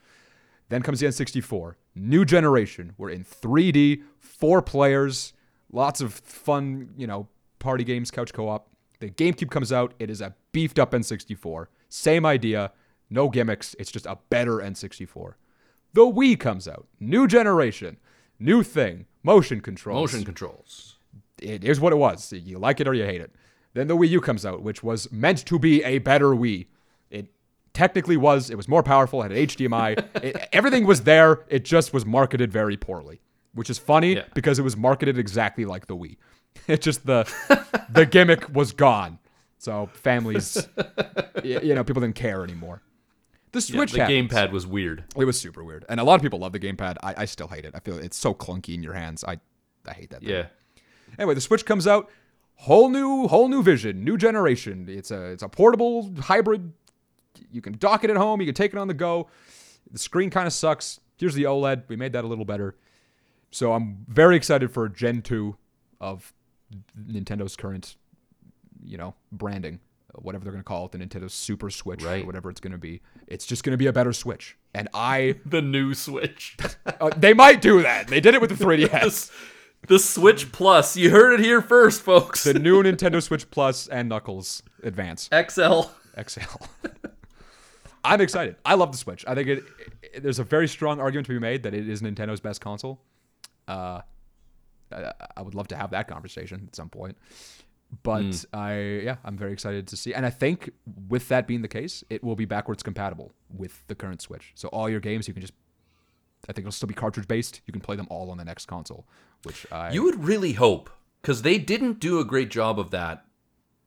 [0.70, 2.94] Then comes the N64, new generation.
[2.98, 5.34] We're in 3D, four players,
[5.72, 7.28] lots of fun, you know,
[7.60, 8.70] party games, couch co-op.
[9.00, 9.94] The GameCube comes out.
[10.00, 11.68] It is a beefed up N64.
[11.90, 12.72] Same idea,
[13.10, 13.76] no gimmicks.
[13.78, 15.34] It's just a better N64.
[15.94, 17.98] The Wii comes out, new generation,
[18.40, 20.96] new thing, motion controls Motion controls.
[21.40, 22.32] it is what it was.
[22.34, 23.32] You like it or you hate it.
[23.74, 26.68] Then the Wii U comes out, which was meant to be a better Wii.
[27.10, 27.32] It
[27.74, 28.50] technically was.
[28.52, 29.24] It was more powerful.
[29.24, 30.08] It had HDMI.
[30.24, 31.44] it, everything was there.
[31.50, 33.22] It just was marketed very poorly,
[33.56, 34.26] which is funny Yeah.
[34.36, 36.18] because it was marketed exactly like the Wii.
[36.68, 37.28] It just the
[37.90, 39.18] the gimmick was gone.
[39.58, 40.68] So families,
[41.44, 42.82] you know, people didn't care anymore.
[43.54, 44.32] The Switch the happens.
[44.32, 45.06] gamepad was weird.
[45.16, 46.98] It was super weird, and a lot of people love the gamepad.
[47.02, 47.74] I, I still hate it.
[47.76, 49.24] I feel it's so clunky in your hands.
[49.24, 49.40] I
[49.88, 50.20] I hate that.
[50.22, 50.30] Thing.
[50.30, 50.46] Yeah.
[51.20, 52.10] Anyway, the Switch comes out,
[52.56, 54.88] whole new whole new vision, new generation.
[54.90, 56.74] It's a it's a portable hybrid.
[57.52, 58.42] You can dock it at home.
[58.42, 59.30] You can take it on the go.
[59.92, 61.00] The screen kind of sucks.
[61.18, 61.84] Here's the OLED.
[61.88, 62.76] We made that a little better.
[63.52, 65.56] So I'm very excited for Gen 2
[66.02, 66.34] of
[67.00, 67.96] Nintendo's current,
[68.84, 69.80] you know, branding,
[70.16, 72.78] whatever they're going to call it, the Nintendo Super Switch or whatever it's going to
[72.78, 73.02] be.
[73.28, 74.58] It's just going to be a better Switch.
[74.74, 76.58] And I, The new Switch.
[76.86, 78.08] uh, they might do that.
[78.08, 79.32] They did it with the 3DS.
[79.82, 80.96] the, the Switch Plus.
[80.96, 82.44] You heard it here first, folks.
[82.44, 85.30] the new Nintendo Switch Plus and Knuckles Advance.
[85.34, 85.82] XL.
[86.22, 86.64] XL.
[88.04, 88.58] I'm excited.
[88.66, 89.24] I love the Switch.
[89.28, 89.64] I think it,
[90.02, 93.02] it- There's a very strong argument to be made that it is Nintendo's best console.
[93.68, 94.02] Uh,
[94.92, 97.18] I, I would love to have that conversation at some point.
[98.02, 100.16] But I, yeah, I'm very excited to see.
[100.16, 100.72] And I think
[101.08, 104.52] with that being the case, it will be backwards compatible with the current Switch.
[104.56, 105.54] So all your games, you can just,
[106.50, 107.62] I think it'll still be cartridge based.
[107.68, 109.06] You can play them all on the next console,
[109.44, 109.92] which I.
[109.92, 110.90] You would really hope,
[111.22, 113.26] because they didn't do a great job of that.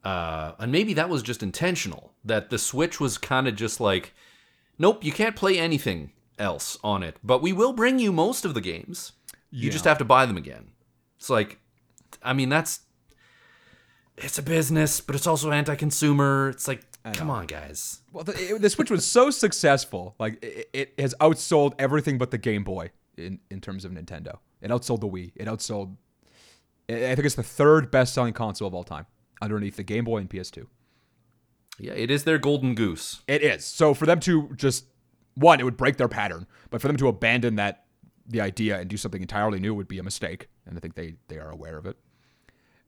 [0.04, 4.14] Uh, and maybe that was just intentional, that the Switch was kind of just like,
[4.78, 8.54] nope, you can't play anything else on it, but we will bring you most of
[8.54, 9.12] the games.
[9.50, 10.68] You just have to buy them again.
[11.18, 11.58] It's like,
[12.22, 12.80] I mean, that's.
[14.18, 16.50] It's a business, but it's also anti consumer.
[16.50, 18.00] It's like, come on, guys.
[18.12, 20.14] Well, the, it, the Switch was so successful.
[20.18, 24.38] Like it, it has outsold everything but the Game Boy in in terms of Nintendo.
[24.60, 25.32] It outsold the Wii.
[25.36, 25.96] It outsold.
[26.88, 29.06] I I think it's the third best-selling console of all time,
[29.42, 30.66] underneath the Game Boy and PS2.
[31.78, 33.22] Yeah, it is their golden goose.
[33.28, 33.64] It is.
[33.64, 34.86] So for them to just
[35.34, 37.84] one, it would break their pattern, but for them to abandon that
[38.26, 41.14] the idea and do something entirely new would be a mistake, and I think they
[41.28, 41.96] they are aware of it.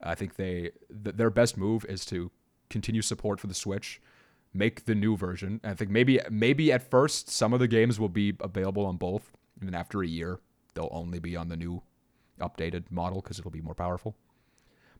[0.03, 0.71] I think they
[1.05, 2.31] th- their best move is to
[2.71, 4.01] continue support for the Switch,
[4.55, 5.61] make the new version.
[5.65, 9.33] I think maybe maybe at first some of the games will be available on both,
[9.61, 10.41] and then after a year
[10.75, 11.83] they'll only be on the new
[12.41, 14.15] updated model because it'll be more powerful.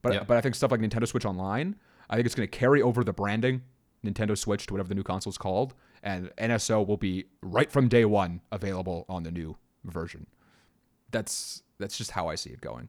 [0.03, 0.25] But Yeah.
[0.25, 1.77] but I think stuff like Nintendo Switch Online,
[2.11, 3.63] I think it's going to carry over the branding
[4.05, 7.89] Nintendo Switch to whatever the new console is called, and NSO will be right from
[7.89, 10.27] day one available on the new version.
[11.11, 12.89] That's that's just how I see it going.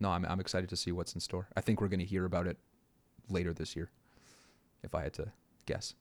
[0.00, 1.48] No, I'm I'm excited to see what's in store.
[1.56, 2.56] I think we're going to hear about it
[3.28, 3.90] later this year,
[4.82, 5.32] if I had to
[5.66, 5.94] guess.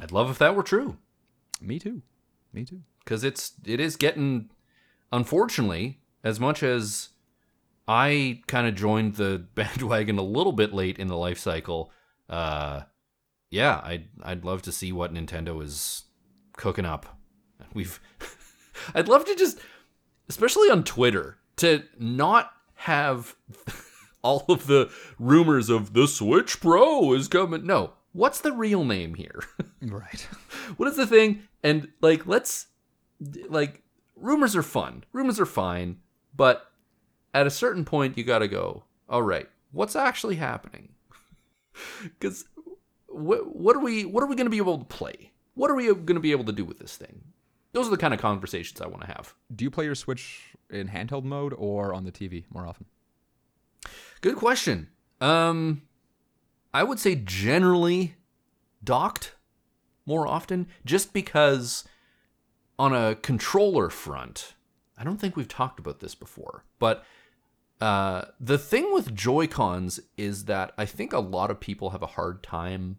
[0.00, 0.96] I'd love if that were true.
[1.60, 2.02] Me too.
[2.52, 2.82] Me too.
[3.04, 4.50] because it's it is getting
[5.10, 7.08] unfortunately as much as
[7.88, 11.90] i kind of joined the bandwagon a little bit late in the life cycle
[12.28, 12.82] uh
[13.50, 16.04] yeah i'd i'd love to see what nintendo is
[16.56, 17.18] cooking up
[17.74, 17.98] we've
[18.94, 19.58] i'd love to just
[20.28, 22.52] especially on twitter to not
[22.84, 23.34] have
[24.22, 29.14] all of the rumors of the switch pro is coming no what's the real name
[29.14, 29.42] here
[29.82, 30.28] Right.
[30.76, 31.42] what is the thing?
[31.64, 32.66] And like, let's
[33.48, 33.82] like
[34.14, 35.04] rumors are fun.
[35.12, 35.98] Rumors are fine,
[36.36, 36.70] but
[37.34, 38.84] at a certain point, you got to go.
[39.08, 40.90] All right, what's actually happening?
[42.02, 42.44] Because
[43.08, 45.32] what what are we what are we to be able to play?
[45.54, 47.22] What are we to be able to do with this thing?
[47.72, 49.34] Those are the kind of conversations I want to have.
[49.54, 52.86] Do you play your Switch in handheld mode or on the TV more often?
[54.20, 54.88] Good question.
[55.20, 55.82] Um,
[56.72, 58.14] I would say generally
[58.82, 59.34] docked
[60.06, 61.84] more often, just because
[62.78, 64.54] on a controller front,
[64.96, 67.04] I don't think we've talked about this before, but
[67.80, 72.02] uh, the thing with Joy Cons is that I think a lot of people have
[72.02, 72.98] a hard time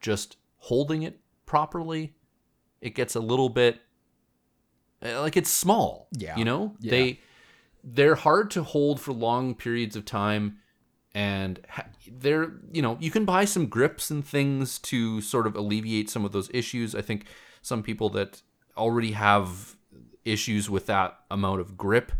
[0.00, 2.14] just holding it properly.
[2.80, 3.80] It gets a little bit
[5.02, 6.08] like it's small.
[6.12, 6.36] Yeah.
[6.36, 6.90] you know Yeah.
[6.90, 7.20] they
[7.84, 10.58] they're hard to hold for long periods of time
[11.14, 11.60] and
[12.10, 16.24] they're you know you can buy some grips and things to sort of alleviate some
[16.24, 17.26] of those issues i think
[17.60, 18.40] some people that
[18.76, 19.76] already have
[20.24, 22.12] issues with that amount of grip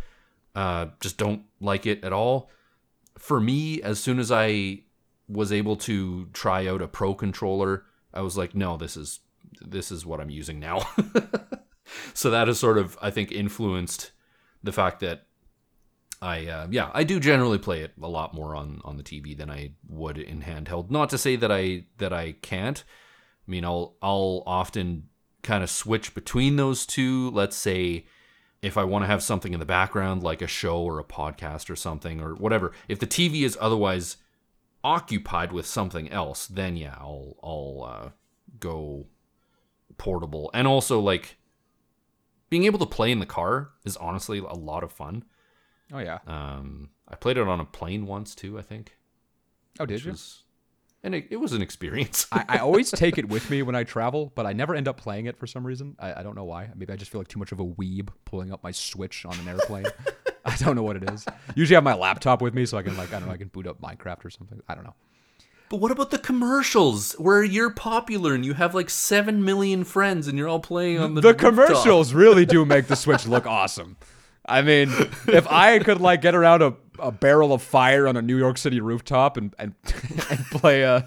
[0.55, 2.51] uh, just don't like it at all
[3.17, 4.79] for me as soon as i
[5.29, 9.21] was able to try out a pro controller i was like no this is
[9.61, 10.81] this is what i'm using now
[12.15, 14.13] so that has sort of i think influenced
[14.63, 15.27] the fact that
[16.23, 19.37] I uh, yeah I do generally play it a lot more on on the TV
[19.37, 20.89] than I would in handheld.
[20.89, 22.85] Not to say that I that I can't.
[23.47, 25.09] I mean I'll I'll often
[25.43, 27.31] kind of switch between those two.
[27.31, 28.07] Let's say
[28.63, 31.69] if I want to have something in the background like a show or a podcast
[31.69, 32.71] or something or whatever.
[32.87, 34.19] If the TV is otherwise
[34.85, 38.09] occupied with something else, then yeah I'll I'll uh,
[38.61, 39.07] go
[39.99, 40.53] portable.
[40.55, 41.37] And also like
[42.53, 45.25] being able to play in the car is honestly a lot of fun.
[45.91, 46.19] Oh yeah.
[46.27, 48.59] Um, I played it on a plane once too.
[48.59, 48.95] I think.
[49.81, 50.11] Oh, did you?
[50.11, 50.43] was-
[51.03, 52.27] and it, it was an experience.
[52.31, 54.99] I, I always take it with me when I travel, but I never end up
[54.99, 55.97] playing it for some reason.
[55.99, 56.69] I, I don't know why.
[56.77, 59.33] Maybe I just feel like too much of a weeb pulling up my Switch on
[59.39, 59.87] an airplane.
[60.45, 61.25] I don't know what it is.
[61.55, 63.39] Usually I have my laptop with me so I can like I don't know I
[63.39, 64.61] can boot up Minecraft or something.
[64.69, 64.95] I don't know.
[65.73, 70.29] But what about the commercials where you're popular and you have like seven million friends
[70.29, 71.49] and you're all playing on the The rooftop?
[71.49, 73.97] commercials really do make the Switch look awesome.
[74.45, 74.91] I mean,
[75.29, 78.59] if I could like get around a, a barrel of fire on a New York
[78.59, 79.75] City rooftop and and,
[80.31, 81.05] and play uh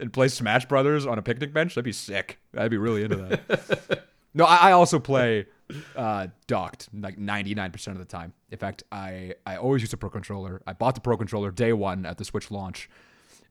[0.00, 2.40] and play Smash Brothers on a picnic bench, that'd be sick.
[2.56, 4.02] I'd be really into that.
[4.34, 5.46] no, I, I also play
[5.94, 8.32] uh docked like 99% of the time.
[8.50, 10.60] In fact, I I always use a Pro controller.
[10.66, 12.90] I bought the Pro controller day 1 at the Switch launch.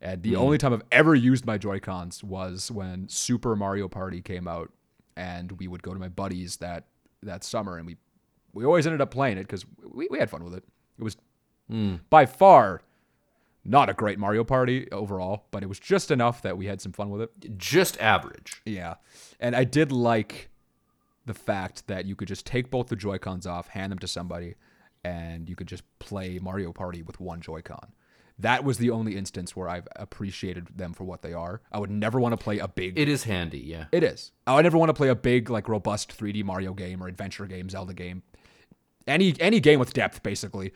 [0.02, 0.42] And the hmm.
[0.42, 4.72] only time I've ever used my Joy-Cons was when Super Mario Party came out
[5.16, 6.86] and we would go to my buddies that
[7.24, 7.98] that summer and we
[8.54, 10.64] we always ended up playing it because we, we had fun with it.
[11.00, 11.18] It was
[11.70, 11.96] hmm.
[12.10, 12.82] by far
[13.68, 16.94] not a great Mario Party overall, but it was just enough that we had some
[16.94, 17.58] fun with it.
[17.58, 18.62] Just average.
[18.66, 18.96] Yeah.
[19.42, 20.50] And I did like
[21.26, 24.56] the fact that you could just take both the Joy-Cons off, hand them to somebody,
[25.04, 27.92] and you could just play Mario Party with one Joy-Con.
[28.40, 31.62] That was the only instance where I've appreciated them for what they are.
[31.72, 33.86] I would never want to play a big It is handy, yeah.
[33.92, 34.32] it is.
[34.46, 37.08] Oh, I would never want to play a big, like, robust 3D Mario game or
[37.08, 38.22] adventure game, Zelda game.
[39.08, 40.74] Any any game with depth, basically,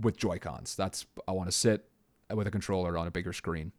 [0.00, 0.74] with Joy Cons.
[0.74, 1.84] That's I want to sit
[2.34, 3.72] with a controller on a bigger screen.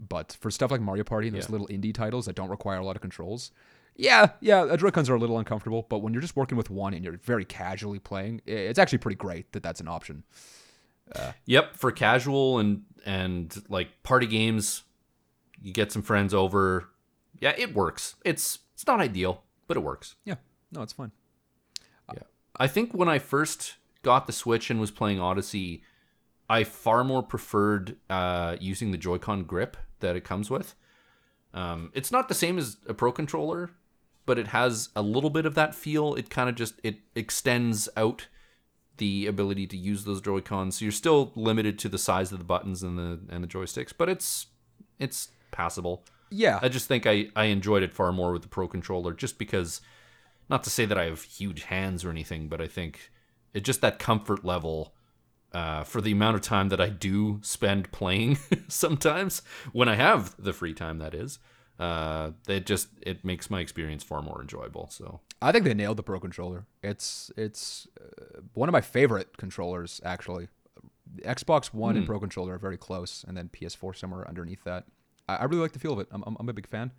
[0.00, 1.52] But for stuff like Mario Party and those Yeah.
[1.52, 3.50] little indie titles that don't require a lot of controls,
[3.96, 5.86] yeah, yeah, Joy Cons are a little uncomfortable.
[5.88, 9.16] But when you're just working with one and you're very casually playing, it's actually pretty
[9.16, 10.24] great that that's an option.
[11.46, 14.82] Yep, for casual and and like party games,
[15.62, 16.88] you get some friends over.
[17.40, 18.16] Yeah, it works.
[18.24, 20.16] It's it's not ideal, but it works.
[20.24, 20.36] Yeah,
[20.72, 21.12] no, it's fun.
[22.12, 22.22] Yeah.
[22.56, 25.82] I think when I first got the Switch and was playing Odyssey,
[26.48, 30.74] I far more preferred uh, using the Joy-Con grip that it comes with.
[31.52, 33.70] Um, it's not the same as a Pro controller,
[34.26, 36.14] but it has a little bit of that feel.
[36.14, 38.28] It kind of just it extends out
[38.98, 40.78] the ability to use those Joy-Cons.
[40.78, 43.92] So you're still limited to the size of the buttons and the and the joysticks,
[43.96, 44.46] but it's
[44.98, 46.04] it's passable.
[46.30, 49.38] Yeah, I just think I, I enjoyed it far more with the Pro controller just
[49.38, 49.80] because,
[50.50, 53.10] not to say that I have huge hands or anything, but I think
[53.54, 54.94] it just that comfort level
[55.52, 58.38] uh, for the amount of time that I do spend playing
[58.68, 59.42] sometimes
[59.72, 61.38] when I have the free time, that is.
[61.78, 64.88] Uh, it just it makes my experience far more enjoyable.
[64.90, 66.66] So I think they nailed the Pro controller.
[66.82, 70.48] It's it's uh, one of my favorite controllers actually.
[71.20, 74.84] Xbox One and Pro controller are very close, and then PS4 somewhere underneath that.
[75.28, 76.08] I, I really like the feel of it.
[76.10, 76.90] I'm, I'm, I'm a big fan.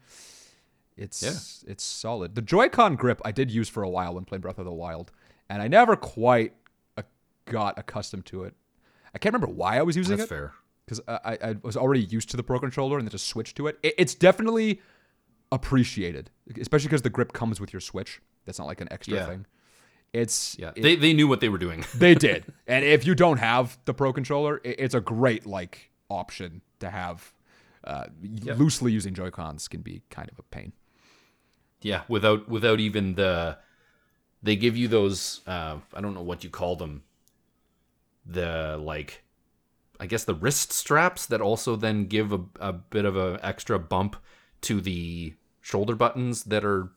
[0.97, 2.35] It's it's solid.
[2.35, 5.11] The Joy-Con grip I did use for a while when playing Breath of the Wild,
[5.49, 6.53] and I never quite
[6.97, 7.03] uh,
[7.45, 8.53] got accustomed to it.
[9.13, 10.53] I can't remember why I was using that's it fair.
[10.89, 13.67] Because I, I was already used to the Pro controller and then just switched to
[13.67, 13.77] it.
[13.83, 14.81] it it's definitely
[15.51, 18.21] appreciated, especially because the grip comes with your Switch.
[18.45, 19.25] That's not like an extra Yeah.
[19.27, 19.45] thing.
[20.13, 21.85] It's Yeah, it- they they knew what they were doing.
[21.95, 25.91] they did, and if you don't have the Pro controller, it, it's a great like
[26.09, 27.33] option to have.
[27.83, 30.73] Uh, Loosely using Joy Cons can be kind of a pain.
[31.81, 33.57] Yeah, without without even the
[34.43, 37.03] they give you those uh I don't know what you call them.
[38.25, 39.23] The like
[39.99, 43.77] I guess the wrist straps that also then give a, a bit of a extra
[43.77, 44.15] bump
[44.61, 46.91] to the shoulder buttons that are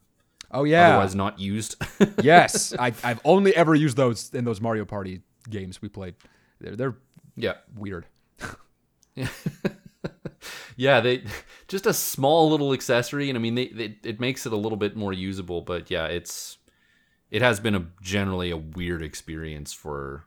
[0.50, 1.82] Oh yeah, otherwise not used.
[2.22, 2.74] yes.
[2.78, 6.14] I, I've only ever used those in those Mario Party games we played.
[6.60, 6.96] They're, they're
[7.36, 7.54] yeah.
[7.74, 8.06] weird.
[10.76, 11.24] Yeah, they
[11.68, 14.78] just a small little accessory and I mean they, they it makes it a little
[14.78, 16.58] bit more usable, but yeah, it's
[17.30, 20.24] it has been a generally a weird experience for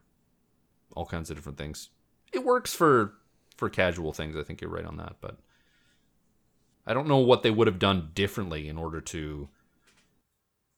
[0.96, 1.90] all kinds of different things.
[2.36, 3.14] It works for
[3.56, 4.36] for casual things.
[4.36, 5.40] I think you're right on that, but
[6.86, 9.48] I don't know what they would have done differently in order to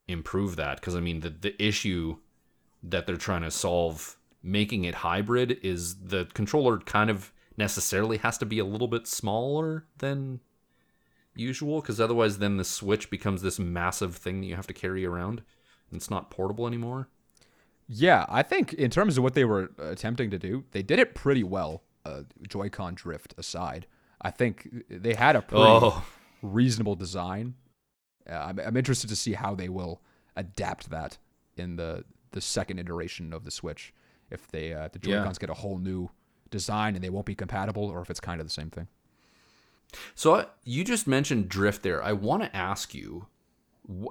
[0.08, 0.80] improve that.
[0.80, 2.18] Because I mean the the issue
[2.84, 8.38] that they're trying to solve making it hybrid is the controller kind of necessarily has
[8.38, 10.40] to be a little bit smaller than
[11.36, 15.08] usual because otherwise then the switch becomes this massive thing that you have to carry
[15.08, 15.42] around.
[15.90, 17.10] And it's not portable anymore
[17.88, 21.16] Yeah, I think in terms of what they were attempting to do, they did it
[21.16, 21.84] pretty well.
[22.06, 23.86] Uh, Joy-Con drift aside,
[24.22, 26.06] I think they had a pretty oh
[26.42, 27.56] reasonable design.
[28.30, 30.02] Uh, I'm, I'm interested to see how they will
[30.36, 31.18] adapt that
[31.58, 33.94] in the the second iteration of the Switch.
[34.32, 35.18] If they uh, the Yeah.
[35.20, 36.10] Joy-Cons get a whole new
[36.50, 38.88] design and they won't be compatible, or if it's kind of the same thing.
[40.16, 42.04] So I- you just mentioned drift there.
[42.04, 43.28] I want to ask you,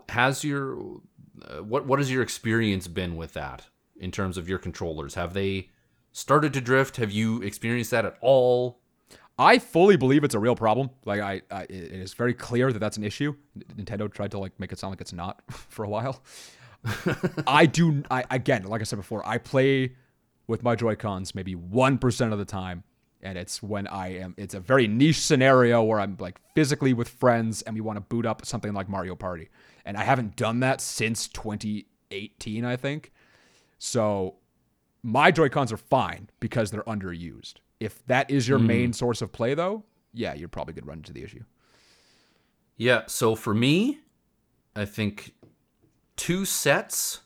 [0.09, 1.01] has your
[1.43, 3.67] uh, what what has your experience been with that
[3.97, 5.15] in terms of your controllers?
[5.15, 5.71] Have they
[6.13, 6.97] started to drift?
[6.97, 8.81] Have you experienced that at all?
[9.39, 10.91] I fully believe it's a real problem.
[11.05, 13.35] Like I, I it is very clear that that's an issue.
[13.77, 16.23] Nintendo tried to like make it sound like it's not for a while.
[17.47, 18.03] I do.
[18.11, 19.95] I again, like I said before, I play
[20.47, 22.85] with my Joy Cons maybe one percent of the time,
[23.27, 24.35] and it's when I am.
[24.39, 28.01] It's a very niche scenario where I'm like physically with friends and we want to
[28.01, 29.51] boot up something like Mario Party,
[29.85, 33.13] and I haven't done that since 2018, I think.
[33.79, 34.37] So
[35.03, 37.55] my Joy Cons are fine because they're underused.
[37.81, 39.83] If that is your main source of play, though,
[40.15, 41.43] yeah, you're probably going to run into the issue.
[42.77, 43.99] Yeah, so for me,
[44.77, 45.35] I think
[46.15, 47.21] two sets.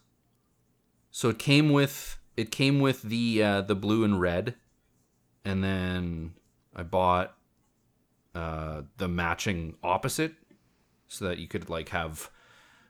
[1.11, 4.55] So it came with it came with the uh, the blue and red,
[5.45, 6.35] and then
[6.75, 7.37] I bought
[8.35, 10.35] uh, the matching opposite,
[11.09, 12.31] so that you could like have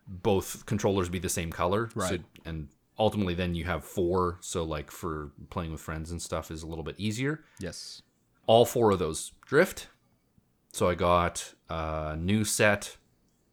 [0.06, 1.88] both controllers be the same color.
[1.94, 2.22] So- Right.
[2.44, 4.38] and ultimately, then you have four.
[4.40, 8.02] So like for playing with friends and stuff is a little bit easier Yes.
[8.46, 9.88] all four of those drift.
[10.72, 12.96] So I got a new set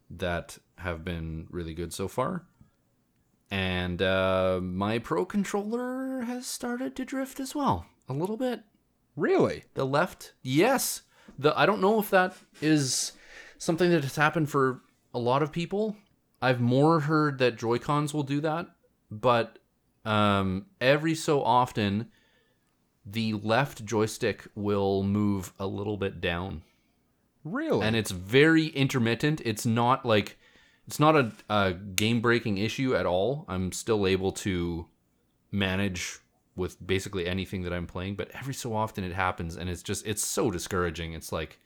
[0.09, 2.45] that have been really good so far.
[3.49, 8.63] And uh, my Pro controller has started to drift as well, a little bit.
[9.18, 9.63] Really?
[9.74, 11.01] The left, yes.
[11.38, 13.11] The I don't know if that is
[13.57, 14.82] something that has happened for
[15.13, 15.97] a lot of people.
[16.41, 18.68] I've more heard that Joy Cons will do that,
[19.09, 19.57] but
[20.05, 22.09] um, every so often,
[23.05, 26.61] the left joystick will move a little bit down,
[27.43, 27.86] Really?
[27.86, 29.41] and it's very intermittent.
[29.43, 30.38] It's not like
[30.86, 33.45] it's not a, a game breaking issue at all.
[33.47, 34.86] I'm still able to
[35.51, 36.20] manage
[36.57, 40.05] with basically anything that I'm playing, but every so often it happens, and it's just
[40.05, 41.13] it's so discouraging.
[41.13, 41.59] It's like,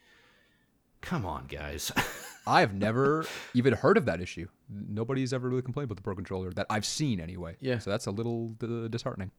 [1.00, 1.90] come on, guys.
[2.46, 3.24] I've never
[3.54, 4.48] even heard of that issue.
[4.68, 7.56] Nobody's ever really complained about the Pro Controller that I've seen anyway.
[7.60, 7.78] Yeah.
[7.78, 9.30] So that's a little uh, disheartening.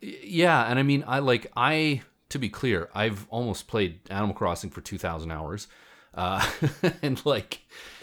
[0.00, 4.70] yeah, and I mean, I like I to be clear, I've almost played Animal Crossing
[4.70, 5.68] for two thousand hours,
[6.14, 6.46] uh,
[7.02, 7.60] and like,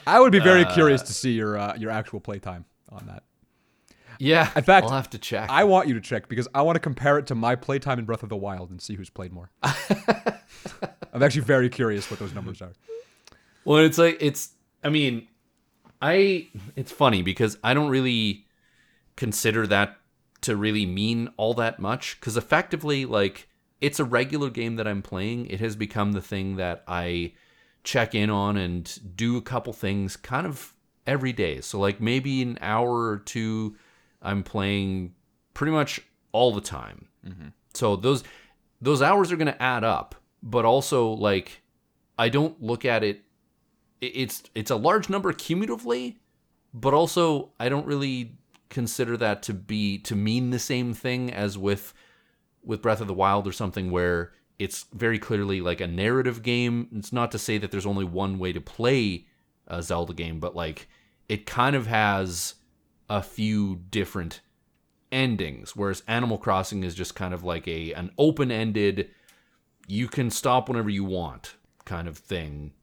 [0.07, 3.23] I would be very curious to see your uh, your actual playtime on that.
[4.19, 4.49] Yeah.
[4.55, 5.49] In fact, I'll have to check.
[5.49, 8.05] I want you to check because I want to compare it to my playtime in
[8.05, 9.51] Breath of the Wild and see who's played more.
[9.63, 12.73] I'm actually very curious what those numbers are.
[13.63, 14.51] Well, it's like it's.
[14.83, 15.27] I mean,
[16.01, 16.49] I.
[16.75, 18.45] It's funny because I don't really
[19.15, 19.97] consider that
[20.41, 23.47] to really mean all that much because effectively, like,
[23.81, 25.47] it's a regular game that I'm playing.
[25.47, 27.33] It has become the thing that I
[27.83, 30.73] check in on and do a couple things kind of
[31.07, 31.61] every day.
[31.61, 33.75] So, like, maybe an hour or two,
[34.25, 35.13] I'm playing
[35.53, 36.01] pretty much
[36.31, 37.07] all the time.
[37.73, 38.23] So those
[38.81, 41.61] those hours are going to add up, but also like
[42.17, 43.21] I don't look at it
[44.01, 46.19] it- it's it's a large number cumulatively,
[46.73, 48.37] but also I don't really
[48.69, 51.93] consider that to be to mean the same thing as with
[52.63, 56.87] with Breath of the Wild or something where it's very clearly like a narrative game.
[56.95, 59.27] It's not to say that there's only one way to play
[59.67, 60.87] a Zelda game, but like
[61.29, 62.55] it kind of has
[63.09, 64.41] a few different
[65.11, 69.09] endings whereas Animal Crossing is just kind of like a an open-ended
[69.87, 72.73] you can stop whenever you want kind of thing.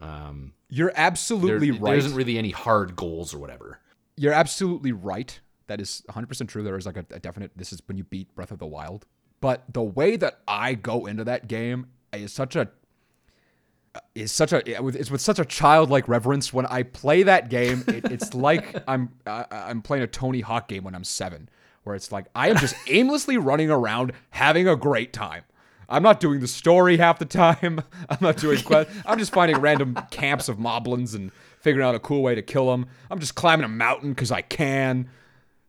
[0.00, 1.90] Um You're absolutely there right.
[1.90, 3.80] There isn't really any hard goals or whatever.
[4.16, 5.38] You're absolutely right.
[5.66, 6.62] That is 100% true.
[6.62, 9.04] There is like a, a definite, this is when you beat Breath of the Wild.
[9.40, 12.68] But the way that I go into that game is such a,
[14.14, 16.52] is such a, it's with such a childlike reverence.
[16.52, 20.84] When I play that game, it, it's like I'm, I'm playing a Tony Hawk game
[20.84, 21.48] when I'm seven,
[21.84, 25.42] where it's like I am just aimlessly running around having a great time.
[25.88, 27.80] I'm not doing the story half the time.
[28.10, 28.90] I'm not doing quest.
[29.06, 31.30] I'm just finding random camps of moblins and
[31.60, 32.86] figuring out a cool way to kill them.
[33.10, 35.08] I'm just climbing a mountain because I can.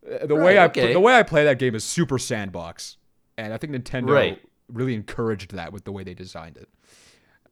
[0.09, 0.93] Uh, The way I okay.
[0.93, 2.97] the way I play that game is super sandbox,
[3.37, 4.41] and I think Nintendo Right.
[4.73, 6.67] really encouraged that with the way they designed it.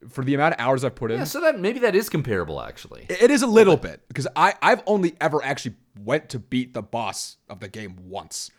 [0.09, 2.61] For the amount of hours I've put in, Yeah, so that maybe that is comparable
[2.61, 3.05] actually.
[3.09, 6.81] it is a little bit because I I've only ever actually went to beat the
[6.81, 8.51] boss of the game once.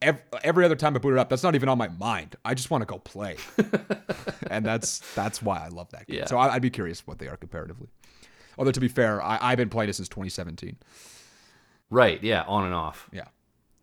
[0.00, 2.34] Every, every other time I boot it up, that's not even on my mind.
[2.44, 3.36] I just want to go play,
[4.50, 6.18] and that's that's why I love that game.
[6.18, 6.26] Yeah.
[6.26, 7.88] So I, I'd be curious what they are comparatively.
[8.58, 10.76] Although to be fair, I, I've been playing it since 2017.
[11.90, 13.08] Right, yeah, on and off.
[13.12, 13.24] Yeah.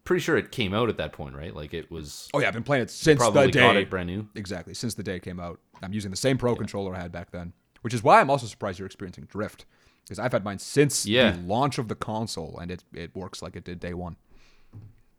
[0.10, 1.55] Pretty sure it came out at that point, right?
[1.55, 3.60] Like it was Oh yeah, I've been playing it since probably the day.
[3.60, 4.28] got it brand new.
[4.34, 5.60] Exactly, since the day it came out.
[5.84, 8.47] I'm using the same Pro controller I had back then, which is why I'm also
[8.47, 9.66] surprised you're experiencing drift,
[10.03, 11.30] because I've had mine since Yeah.
[11.34, 14.16] the launch of the console, and it it works like it did day one.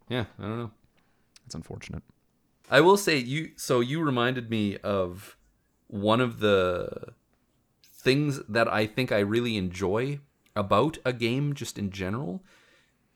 [0.09, 0.73] Yeah, I don't know.
[1.47, 2.03] It's unfortunate.
[2.69, 5.37] I will say you so you reminded me of
[5.87, 7.13] one of the
[7.85, 10.19] things that I think I really enjoy
[10.57, 12.43] about a game just in general.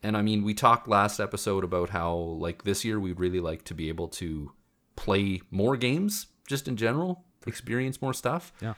[0.05, 3.65] And I mean, we talked last episode about how like this year we'd really like
[3.65, 4.53] to be able to
[4.97, 7.25] play more games just in general.
[7.47, 8.53] experience more stuff.
[8.61, 8.75] Yeah.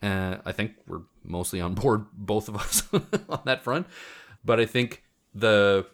[0.00, 2.84] Uh, I think we're mostly on board, both of us,
[3.28, 3.88] on that front.
[4.44, 5.02] But I think
[5.34, 5.86] the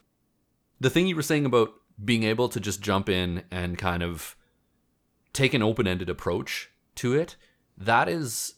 [0.81, 1.73] the thing you were saying about
[2.05, 4.37] being able to just jump in and kind of
[5.33, 7.37] take an open ended approach to it,
[7.79, 8.55] that is,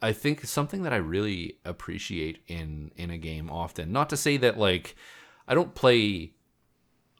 [0.00, 3.90] I think, something that I really appreciate in in a game often.
[3.90, 4.94] Not to say that like
[5.46, 6.32] I don't play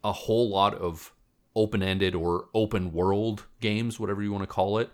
[0.02, 1.12] a whole lot of
[1.56, 4.90] open ended or open world games, whatever you want to call it.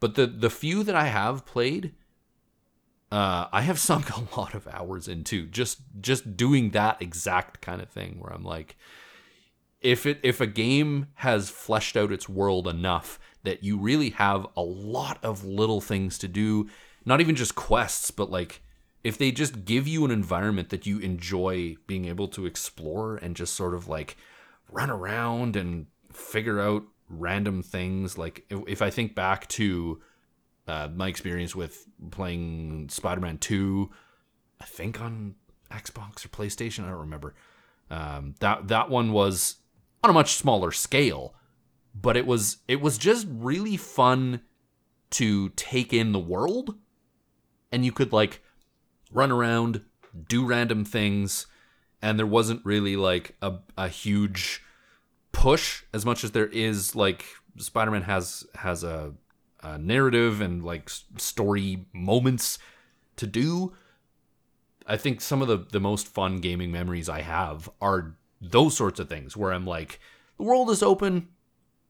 [0.00, 1.94] But the the few that I have played,
[3.10, 7.80] uh, I have sunk a lot of hours into just just doing that exact kind
[7.80, 8.76] of thing where I'm like,
[9.80, 14.46] if it if a game has fleshed out its world enough that you really have
[14.56, 16.68] a lot of little things to do,
[17.04, 18.60] not even just quests, but like
[19.06, 23.36] if they just give you an environment that you enjoy being able to explore and
[23.36, 24.16] just sort of like
[24.72, 30.02] run around and figure out random things like if, if i think back to
[30.66, 33.88] uh, my experience with playing spider-man 2
[34.60, 35.36] i think on
[35.70, 37.32] xbox or playstation i don't remember.
[37.88, 39.58] Um, that that one was
[40.02, 41.36] on a much smaller scale
[41.94, 44.40] but it was it was just really fun
[45.10, 46.74] to take in the world
[47.70, 48.42] and you could like
[49.12, 49.82] run around
[50.28, 51.46] do random things
[52.02, 54.62] and there wasn't really like a, a huge
[55.32, 57.24] push as much as there is like
[57.58, 59.12] spider-man has has a,
[59.62, 62.58] a narrative and like story moments
[63.16, 63.74] to do
[64.86, 68.98] i think some of the the most fun gaming memories i have are those sorts
[68.98, 70.00] of things where i'm like
[70.38, 71.28] the world is open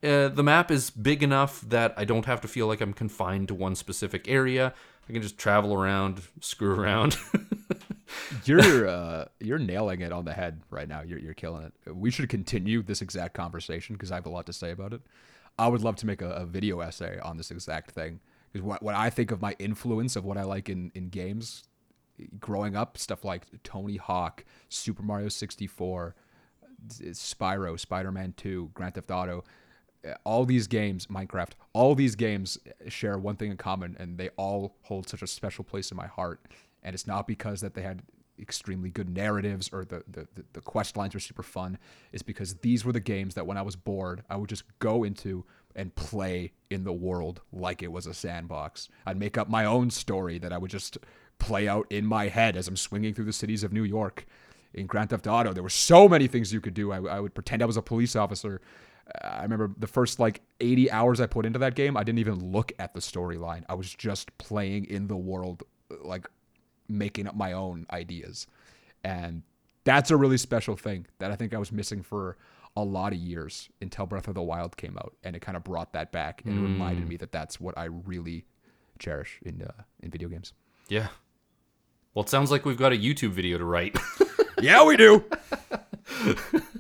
[0.02, 3.48] uh, the map is big enough that I don't have to feel like I'm confined
[3.48, 4.74] to one specific area.
[5.08, 7.16] I can just travel around, screw around.
[8.44, 11.02] You're uh, you're nailing it on the head right now.
[11.02, 11.94] You're you're killing it.
[11.94, 15.02] We should continue this exact conversation because I have a lot to say about it.
[15.58, 18.20] I would love to make a, a video essay on this exact thing
[18.52, 21.64] because what what I think of my influence of what I like in in games
[22.38, 26.14] growing up, stuff like Tony Hawk, Super Mario 64,
[26.88, 29.44] Spyro, Spider-Man 2, Grand Theft Auto,
[30.06, 34.18] Uh, all these games, Minecraft, all these games uh, share one thing in common, and
[34.18, 36.40] they all hold such a special place in my heart.
[36.82, 38.02] And it's not because that they had
[38.38, 41.78] extremely good narratives or the, the, the, the quest lines were super fun.
[42.12, 45.04] It's because these were the games that when I was bored, I would just go
[45.04, 45.44] into
[45.74, 48.88] and play in the world like it was a sandbox.
[49.04, 50.98] I'd make up my own story that I would just
[51.38, 54.26] play out in my head as I'm swinging through the cities of New York.
[54.72, 56.92] In Grand Theft Auto, there were so many things you could do.
[56.92, 58.60] I, I would pretend I was a police officer.
[59.22, 62.52] I remember the first like 80 hours I put into that game, I didn't even
[62.52, 63.64] look at the storyline.
[63.68, 65.62] I was just playing in the world,
[66.02, 66.28] like
[66.88, 68.46] making up my own ideas.
[69.04, 69.42] And
[69.84, 72.36] that's a really special thing that I think I was missing for
[72.76, 75.14] a lot of years until Breath of the Wild came out.
[75.22, 77.84] And it kind of brought that back and it reminded me that that's what I
[77.84, 78.44] really
[78.98, 80.52] cherish in, uh, in video games.
[80.88, 81.08] yeah.
[82.14, 83.94] Well, it sounds like we've got a YouTube video to write
[84.62, 85.22] Yeah, we do.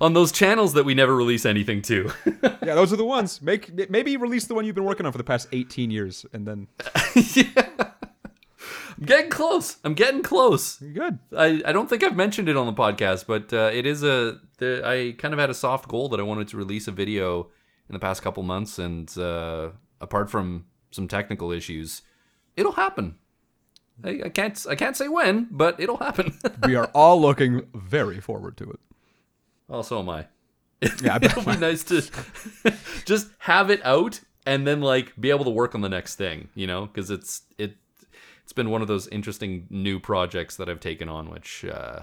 [0.00, 2.10] on those channels that we never release anything to.
[2.42, 3.40] yeah, those are the ones.
[3.42, 6.46] Make maybe release the one you've been working on for the past 18 years and
[6.46, 6.68] then
[8.98, 9.76] I'm getting close.
[9.84, 10.80] I'm getting close.
[10.80, 11.18] you're good.
[11.36, 14.40] I, I don't think I've mentioned it on the podcast, but uh, it is a.
[14.58, 17.50] The, I kind of had a soft goal that I wanted to release a video
[17.88, 19.70] in the past couple months, and uh,
[20.00, 22.02] apart from some technical issues,
[22.56, 23.16] it'll happen.
[24.02, 26.38] I, I can't I can't say when, but it'll happen.
[26.66, 28.80] We are all looking very forward to it.
[29.68, 30.26] Oh, so am I.
[31.02, 32.02] Yeah, It'll be nice to
[33.06, 36.48] just have it out and then like be able to work on the next thing,
[36.54, 37.76] you know, because it's it
[38.42, 42.02] it's been one of those interesting new projects that I've taken on, which uh,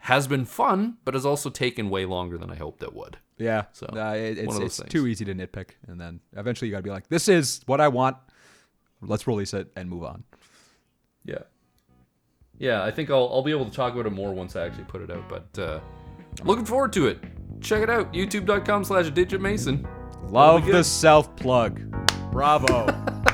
[0.00, 3.16] has been fun, but has also taken way longer than I hoped it would.
[3.38, 3.64] Yeah.
[3.72, 4.90] So, uh, it- it's, one of those it's things.
[4.92, 7.80] too easy to nitpick, and then eventually you got to be like, "This is what
[7.80, 8.16] I want.
[9.00, 10.24] Let's release it and move on."
[11.24, 11.38] Yeah.
[12.58, 14.84] Yeah, I think I'll, I'll be able to talk about it more once I actually
[14.84, 15.80] put it out, but uh,
[16.44, 17.18] looking forward to it.
[17.60, 19.86] Check it out, youtube.com slash digit mason.
[20.28, 21.80] Love the self plug.
[22.30, 22.86] Bravo.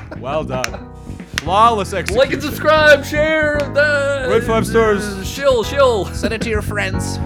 [0.18, 0.92] well done.
[1.36, 2.18] Flawless execution.
[2.18, 5.26] Like and subscribe, share, the Rate five stars.
[5.26, 6.06] Shill, shill.
[6.06, 7.18] Send it to your friends.